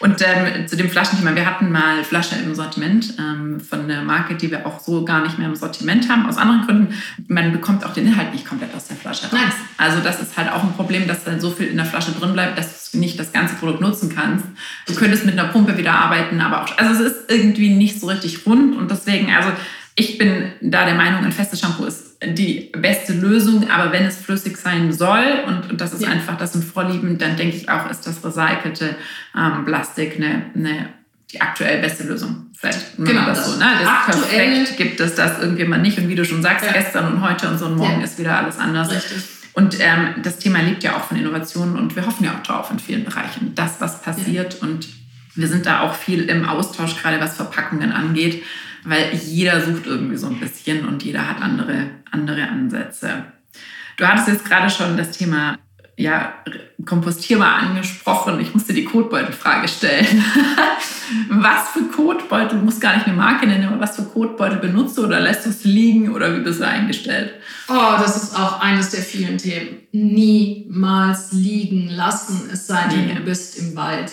[0.00, 4.34] und ähm, zu dem Flaschenthema, wir hatten mal Flasche im Sortiment ähm, von einer Marke,
[4.34, 6.94] die wir auch so gar nicht mehr im Sortiment haben, aus anderen Gründen.
[7.28, 9.32] Man bekommt auch den Inhalt nicht komplett aus der Flasche raus.
[9.32, 9.54] Nice.
[9.76, 12.32] Also das ist halt auch ein Problem, dass dann so viel in der Flasche drin
[12.32, 14.46] bleibt, dass du nicht das ganze Produkt nutzen kannst.
[14.86, 18.06] Du könntest mit einer Pumpe wieder arbeiten, aber auch, also es ist irgendwie nicht so
[18.06, 19.50] richtig rund und deswegen, also
[19.96, 24.18] ich bin da der Meinung, ein festes Shampoo ist die beste Lösung, aber wenn es
[24.18, 26.10] flüssig sein soll und, und das ist ja.
[26.10, 28.96] einfach, das sind Vorlieben, dann denke ich auch, ist das recycelte
[29.36, 30.90] ähm, Plastik eine, eine,
[31.32, 32.50] die aktuell beste Lösung.
[32.58, 33.58] Vielleicht genau das, das so.
[33.58, 33.70] Ne?
[33.82, 36.72] Das perfekt gibt es das irgendjemand nicht und wie du schon sagst, ja.
[36.72, 38.04] gestern und heute und so und morgen ja.
[38.04, 38.90] ist wieder alles anders.
[38.90, 39.22] Richtig.
[39.54, 42.70] Und ähm, das Thema lebt ja auch von Innovationen und wir hoffen ja auch drauf
[42.70, 44.88] in vielen Bereichen, dass was passiert und
[45.34, 48.42] wir sind da auch viel im Austausch, gerade was Verpackungen angeht
[48.84, 53.24] weil jeder sucht irgendwie so ein bisschen und jeder hat andere, andere Ansätze.
[53.96, 55.58] Du hattest jetzt gerade schon das Thema
[56.00, 56.32] ja,
[56.86, 58.40] kompostierbar angesprochen.
[58.40, 60.06] Ich musste die Kotbeutelfrage stellen.
[61.28, 64.96] was für Kotbeutel, du musst gar nicht eine Marke nennen, aber was für Kotbeutel benutzt
[64.96, 67.34] du oder lässt du es liegen oder wie bist du eingestellt?
[67.68, 69.80] Oh, das ist auch eines der vielen Themen.
[69.92, 74.10] Niemals liegen lassen, es sei denn, du bist im Wald.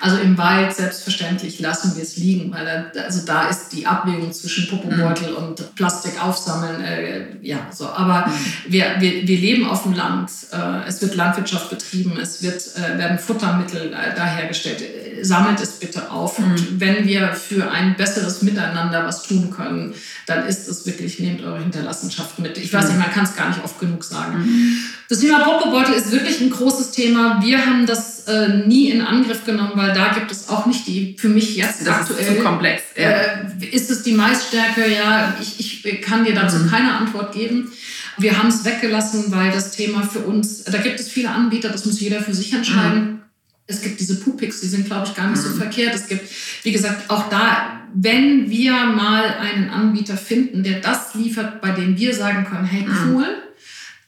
[0.00, 4.32] Also im Wald selbstverständlich lassen wir es liegen, weil da, also da ist die Abwägung
[4.32, 5.36] zwischen Popobeutel mhm.
[5.36, 7.88] und Plastik aufsammeln, äh, ja, so.
[7.88, 8.72] Aber mhm.
[8.72, 12.98] wir, wir, wir leben auf dem Land, äh, es wird Landwirtschaft betrieben, es wird, äh,
[12.98, 14.82] werden Futtermittel äh, da hergestellt.
[15.22, 16.38] Sammelt es bitte auf.
[16.38, 16.44] Mhm.
[16.44, 19.94] Und wenn wir für ein besseres Miteinander was tun können,
[20.26, 22.58] dann ist es wirklich, nehmt eure Hinterlassenschaft mit.
[22.58, 22.96] Ich weiß mhm.
[22.96, 24.38] nicht, man kann es gar nicht oft genug sagen.
[24.38, 24.76] Mhm.
[25.08, 27.40] Das Thema Popobeutel ist wirklich ein großes Thema.
[27.42, 31.16] Wir haben das äh, nie in Angriff genommen, weil da gibt es auch nicht die,
[31.18, 32.20] für mich jetzt das aktuell.
[32.20, 32.82] Ist zu komplex.
[32.96, 33.10] Ja.
[33.10, 34.92] Äh, ist es die Maisstärke?
[34.92, 36.70] Ja, ich, ich kann dir dazu mhm.
[36.70, 37.70] keine Antwort geben.
[38.18, 41.84] Wir haben es weggelassen, weil das Thema für uns, da gibt es viele Anbieter, das
[41.84, 43.00] muss jeder für sich entscheiden.
[43.00, 43.20] Mhm.
[43.68, 45.48] Es gibt diese Pupix, die sind, glaube ich, gar nicht mhm.
[45.48, 45.94] so verkehrt.
[45.94, 46.28] Es gibt,
[46.62, 51.96] wie gesagt, auch da, wenn wir mal einen Anbieter finden, der das liefert, bei dem
[51.98, 53.14] wir sagen können, hey, mhm.
[53.14, 53.26] cool,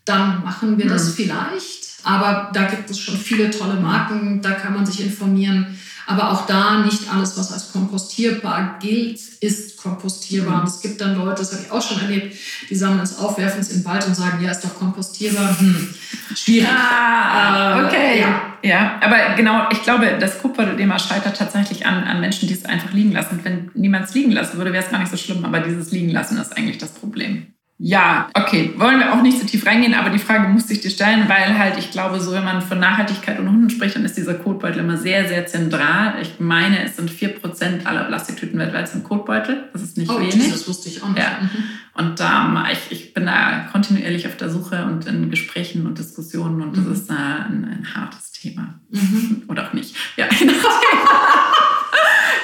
[0.05, 1.13] dann machen wir das mhm.
[1.13, 1.78] vielleicht.
[2.05, 5.79] Aber da gibt es schon viele tolle Marken, da kann man sich informieren.
[6.09, 10.55] Aber auch da nicht alles, was als kompostierbar gilt, ist kompostierbar.
[10.55, 10.61] Mhm.
[10.61, 12.35] Und es gibt dann Leute, das habe ich auch schon erlebt,
[12.71, 15.55] die sammeln es auf, werfen es in den Wald und sagen, ja, ist doch kompostierbar.
[15.61, 15.95] Hm,
[16.35, 16.67] schwierig.
[16.67, 18.21] Ah, okay.
[18.21, 18.41] Ja.
[18.63, 22.93] ja, aber genau, ich glaube, das Kupferthema scheitert tatsächlich an, an Menschen, die es einfach
[22.95, 23.41] liegen lassen.
[23.43, 25.45] Wenn niemand es liegen lassen würde, wäre es gar nicht so schlimm.
[25.45, 27.49] Aber dieses Liegen lassen ist eigentlich das Problem.
[27.81, 30.91] Ja, okay, wollen wir auch nicht so tief reingehen, aber die Frage musste ich dir
[30.91, 34.17] stellen, weil halt ich glaube, so wenn man von Nachhaltigkeit und Hunden spricht, dann ist
[34.17, 36.15] dieser Kotbeutel immer sehr, sehr zentral.
[36.21, 39.69] Ich meine, es sind 4% aller Plastiktüten weltweit sind Kotbeutel.
[39.73, 40.51] Das ist nicht oh, wenig.
[40.51, 41.19] Das wusste ich auch nicht.
[41.19, 41.39] Ja.
[41.41, 41.65] Mhm.
[41.95, 46.63] Und ähm, ich, ich bin da kontinuierlich auf der Suche und in Gesprächen und Diskussionen
[46.63, 46.93] und das mhm.
[46.93, 48.75] ist äh, ein, ein, hartes Thema.
[48.91, 49.45] Mhm.
[49.49, 49.95] Oder auch nicht.
[50.17, 50.27] Ja,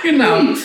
[0.05, 0.43] genau.
[0.43, 0.57] Mhm.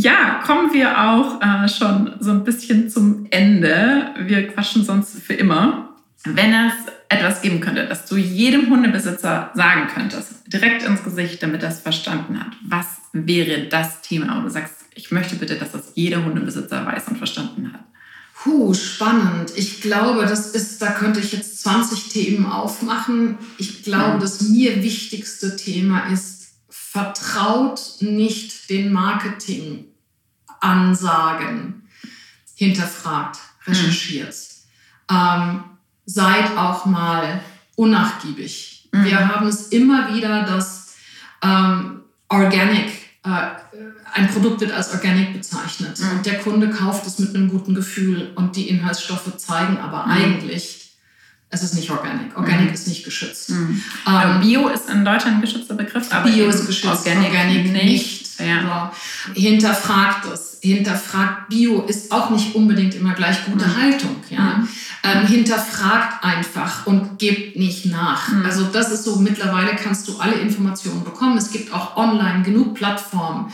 [0.00, 4.14] Ja, kommen wir auch äh, schon so ein bisschen zum Ende.
[4.20, 5.96] Wir quatschen sonst für immer.
[6.24, 6.74] Wenn es
[7.08, 11.80] etwas geben könnte, das du jedem Hundebesitzer sagen könntest, direkt ins Gesicht, damit er es
[11.80, 16.24] verstanden hat, was wäre das Thema, wo du sagst, ich möchte bitte, dass das jeder
[16.24, 17.80] Hundebesitzer weiß und verstanden hat?
[18.40, 19.52] Puh, spannend.
[19.56, 23.38] Ich glaube, das ist, da könnte ich jetzt 20 Themen aufmachen.
[23.58, 24.18] Ich glaube, ja.
[24.18, 26.37] das mir wichtigste Thema ist,
[26.98, 31.88] vertraut nicht den Marketingansagen,
[32.56, 34.34] hinterfragt, recherchiert.
[35.08, 35.16] Mhm.
[35.16, 35.62] Ähm,
[36.06, 37.40] seid auch mal
[37.76, 38.88] unnachgiebig.
[38.90, 39.04] Mhm.
[39.04, 40.96] Wir haben es immer wieder, dass
[41.42, 42.90] ähm, Organic,
[43.22, 43.50] äh,
[44.14, 46.10] ein Produkt wird als Organic bezeichnet mhm.
[46.10, 50.12] und der Kunde kauft es mit einem guten Gefühl und die Inhaltsstoffe zeigen aber mhm.
[50.12, 50.87] eigentlich,
[51.50, 52.36] es ist nicht organic.
[52.36, 52.74] Organic mhm.
[52.74, 53.50] ist nicht geschützt.
[53.50, 53.82] Mhm.
[54.06, 57.84] Ähm, Bio ist in Deutschland ein geschützter Begriff, aber Bio ist geschützt, Organic, organic nicht.
[57.84, 58.40] nicht.
[58.40, 58.92] Ja.
[59.26, 59.40] So.
[59.40, 60.58] Hinterfragt es.
[60.60, 63.76] Hinterfragt Bio ist auch nicht unbedingt immer gleich gute mhm.
[63.76, 64.16] Haltung.
[64.28, 64.58] Ja?
[64.58, 64.68] Mhm.
[65.04, 68.28] Ähm, hinterfragt einfach und gebt nicht nach.
[68.28, 68.44] Mhm.
[68.44, 71.38] Also das ist so, mittlerweile kannst du alle Informationen bekommen.
[71.38, 73.50] Es gibt auch online genug Plattformen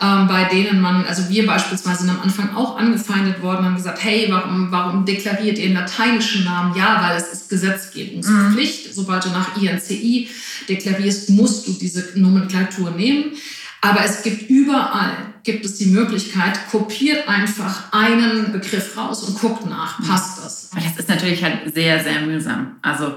[0.00, 4.02] ähm, bei denen man, also wir beispielsweise sind am Anfang auch angefeindet worden, haben gesagt,
[4.02, 6.76] hey, warum, warum deklariert ihr den lateinischen Namen?
[6.76, 8.88] Ja, weil es ist Gesetzgebungspflicht.
[8.88, 8.92] Mhm.
[8.92, 10.28] Sobald du nach INCI
[10.68, 13.32] deklarierst, musst du diese Nomenklatur nehmen.
[13.80, 19.68] Aber es gibt überall, gibt es die Möglichkeit, kopiert einfach einen Begriff raus und guckt
[19.68, 20.70] nach, passt das?
[20.74, 22.76] Das ist natürlich halt sehr, sehr mühsam.
[22.80, 23.16] Also,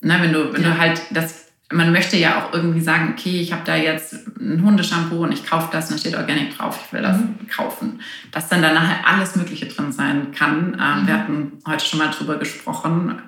[0.00, 0.70] na, wenn du, wenn ja.
[0.70, 4.62] du halt das man möchte ja auch irgendwie sagen, okay, ich habe da jetzt ein
[4.64, 7.46] Hundeshampoo und ich kaufe das und da steht Organic drauf, ich will das mhm.
[7.48, 8.00] kaufen.
[8.32, 10.78] Dass dann da nachher alles Mögliche drin sein kann.
[10.80, 11.06] Ähm, mhm.
[11.06, 13.20] Wir hatten heute schon mal drüber gesprochen,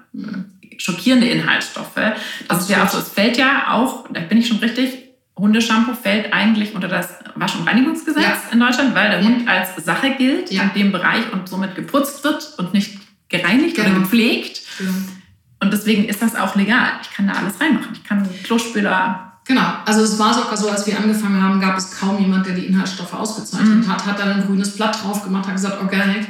[0.78, 1.94] schockierende Inhaltsstoffe.
[1.94, 2.14] Das
[2.48, 2.62] Absolut.
[2.62, 6.32] ist ja auch so, es fällt ja auch, da bin ich schon richtig, Hundeshampoo fällt
[6.32, 8.52] eigentlich unter das Wasch- und Reinigungsgesetz ja.
[8.52, 9.26] in Deutschland, weil der ja.
[9.26, 10.62] Hund als Sache gilt ja.
[10.62, 13.90] in dem Bereich und somit geputzt wird und nicht gereinigt genau.
[13.90, 14.62] oder gepflegt.
[14.78, 14.92] Genau.
[15.60, 16.88] Und deswegen ist das auch legal.
[17.02, 17.92] Ich kann da alles reinmachen.
[17.92, 19.30] Ich kann Klospüler.
[19.46, 22.54] Genau, also es war sogar so, als wir angefangen haben, gab es kaum jemand, der
[22.54, 23.88] die Inhaltsstoffe ausgezeichnet mhm.
[23.88, 26.26] hat, hat dann ein grünes Blatt drauf gemacht, hat gesagt, Organic.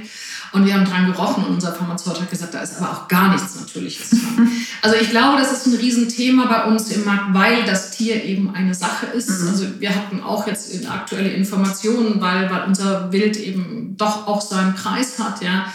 [0.52, 3.30] Und wir haben dran gerochen und unser Pharmazeut hat gesagt, da ist aber auch gar
[3.30, 4.50] nichts Natürliches dran.
[4.82, 8.52] also ich glaube, das ist ein Riesenthema bei uns im Markt, weil das Tier eben
[8.52, 9.28] eine Sache ist.
[9.28, 9.48] Mhm.
[9.48, 14.74] Also wir hatten auch jetzt aktuelle Informationen, weil, weil unser Wild eben doch auch seinen
[14.74, 15.66] Preis hat, ja.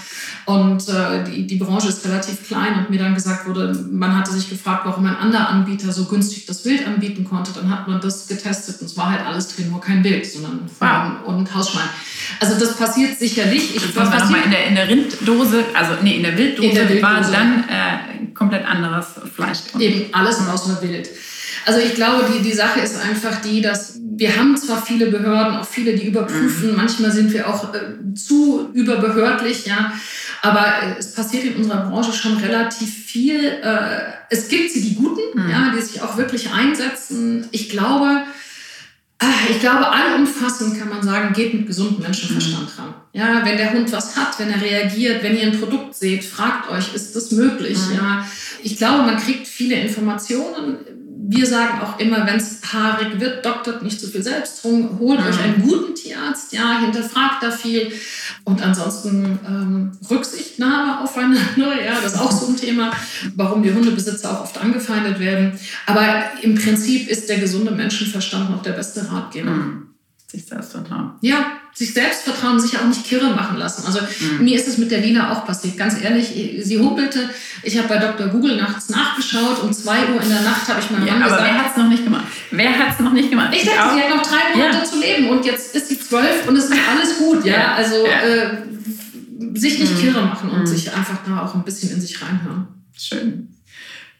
[0.46, 4.32] Und äh, die, die Branche ist relativ klein und mir dann gesagt wurde, man hatte
[4.32, 7.52] sich gefragt, warum ein anderer Anbieter so günstig das Wild anbieten konnte.
[7.52, 10.70] Dann hat man das getestet und es war halt alles drin, nur kein Wild, sondern
[10.70, 11.34] Farben wow.
[11.34, 11.90] und Hausschwein.
[12.40, 13.76] Also das passiert sicherlich.
[13.76, 14.46] Ich, was passiert?
[14.46, 17.02] In der, in der Rinddose, also nee, in der Wilddose, in der Wilddose.
[17.02, 19.60] war dann äh, komplett anderes Fleisch.
[19.80, 21.10] Eben alles außer Wild.
[21.66, 25.58] Also ich glaube, die, die Sache ist einfach die, dass wir haben zwar viele Behörden,
[25.58, 26.78] auch viele, die überprüfen, mhm.
[26.78, 29.92] manchmal sind wir auch äh, zu überbehördlich, ja,
[30.42, 33.46] aber äh, es passiert in unserer Branche schon relativ viel.
[33.46, 35.50] Äh, es gibt sie, die Guten, mhm.
[35.50, 37.48] ja, die sich auch wirklich einsetzen.
[37.52, 38.24] Ich glaube,
[39.50, 42.94] ich glaube, allumfassend kann man sagen, geht mit gesundem Menschenverstand ran.
[43.14, 46.70] Ja, wenn der Hund was hat, wenn er reagiert, wenn ihr ein Produkt seht, fragt
[46.70, 47.78] euch, ist das möglich?
[47.90, 47.96] Mhm.
[47.96, 48.28] Ja,
[48.62, 50.78] ich glaube, man kriegt viele Informationen
[51.18, 55.28] wir sagen auch immer, wenn es haarig wird, doktert nicht zu viel Selbstdruck, holt mhm.
[55.28, 57.92] euch einen guten Tierarzt, ja, hinterfragt da viel.
[58.44, 62.92] Und ansonsten ähm, Rücksichtnahme aufeinander, ja, das ist auch so ein Thema,
[63.36, 65.58] warum die Hundebesitzer auch oft angefeindet werden.
[65.86, 66.06] Aber
[66.42, 69.52] im Prinzip ist der gesunde Menschenverstand noch der beste Ratgeber.
[69.52, 69.88] Mhm.
[70.28, 71.14] Sich selbst vertrauen.
[71.22, 71.46] Ja,
[71.76, 73.86] sich selbst vertrauen, sich auch nicht kirre machen lassen.
[73.86, 74.46] Also mhm.
[74.46, 75.78] mir ist es mit der Lina auch passiert.
[75.78, 76.32] Ganz ehrlich,
[76.64, 77.30] sie humpelte.
[77.64, 78.28] Ich habe bei Dr.
[78.28, 79.62] Google nachts nachgeschaut.
[79.62, 81.52] Um 2 Uhr in der Nacht habe ich meinem ja, Mann aber gesagt.
[81.52, 82.26] wer hat es noch nicht gemacht?
[82.52, 83.50] Wer hat es noch nicht gemacht?
[83.52, 84.84] Ich, ich dachte, sie hat noch drei Monate ja.
[84.86, 87.44] zu leben und jetzt ist sie zwölf und es ist alles gut.
[87.44, 87.76] Ja, ja.
[87.76, 90.00] also äh, sich nicht mhm.
[90.00, 90.68] kirre machen und mhm.
[90.68, 92.68] sich einfach da auch ein bisschen in sich reinhören.
[92.98, 93.55] Schön.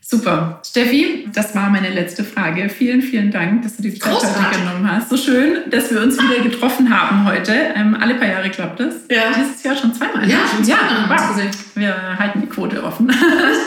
[0.08, 0.60] Super.
[0.64, 2.70] Steffi, das war meine letzte Frage.
[2.70, 5.10] Vielen, vielen Dank, dass du die Zeit heute genommen hast.
[5.10, 7.52] So schön, dass wir uns wieder getroffen haben heute.
[7.76, 8.94] Ähm, alle paar Jahre klappt das.
[9.10, 9.32] Ja.
[9.36, 10.30] Dieses Jahr schon zweimal.
[10.30, 11.10] Ja, schon zweimal.
[11.10, 11.42] Ja, wow.
[11.74, 13.12] Wir halten die Quote offen.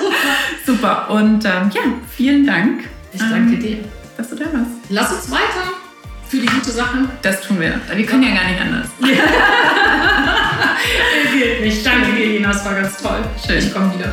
[0.65, 1.11] Super.
[1.11, 1.81] Und ähm, ja,
[2.15, 2.85] vielen Dank.
[3.13, 3.79] Ich danke ähm, dir.
[4.17, 4.71] Dass du da warst.
[4.91, 5.73] Lass uns weiter
[6.29, 6.99] für die gute Sache.
[7.21, 7.81] Das tun wir.
[7.93, 8.89] Wir können ja, ja gar nicht anders.
[11.31, 11.37] Ja.
[11.37, 11.85] Geht nicht.
[11.85, 12.49] Danke, Gina.
[12.49, 13.25] Das war ganz toll.
[13.45, 13.59] Schön.
[13.59, 14.13] Ich komme wieder.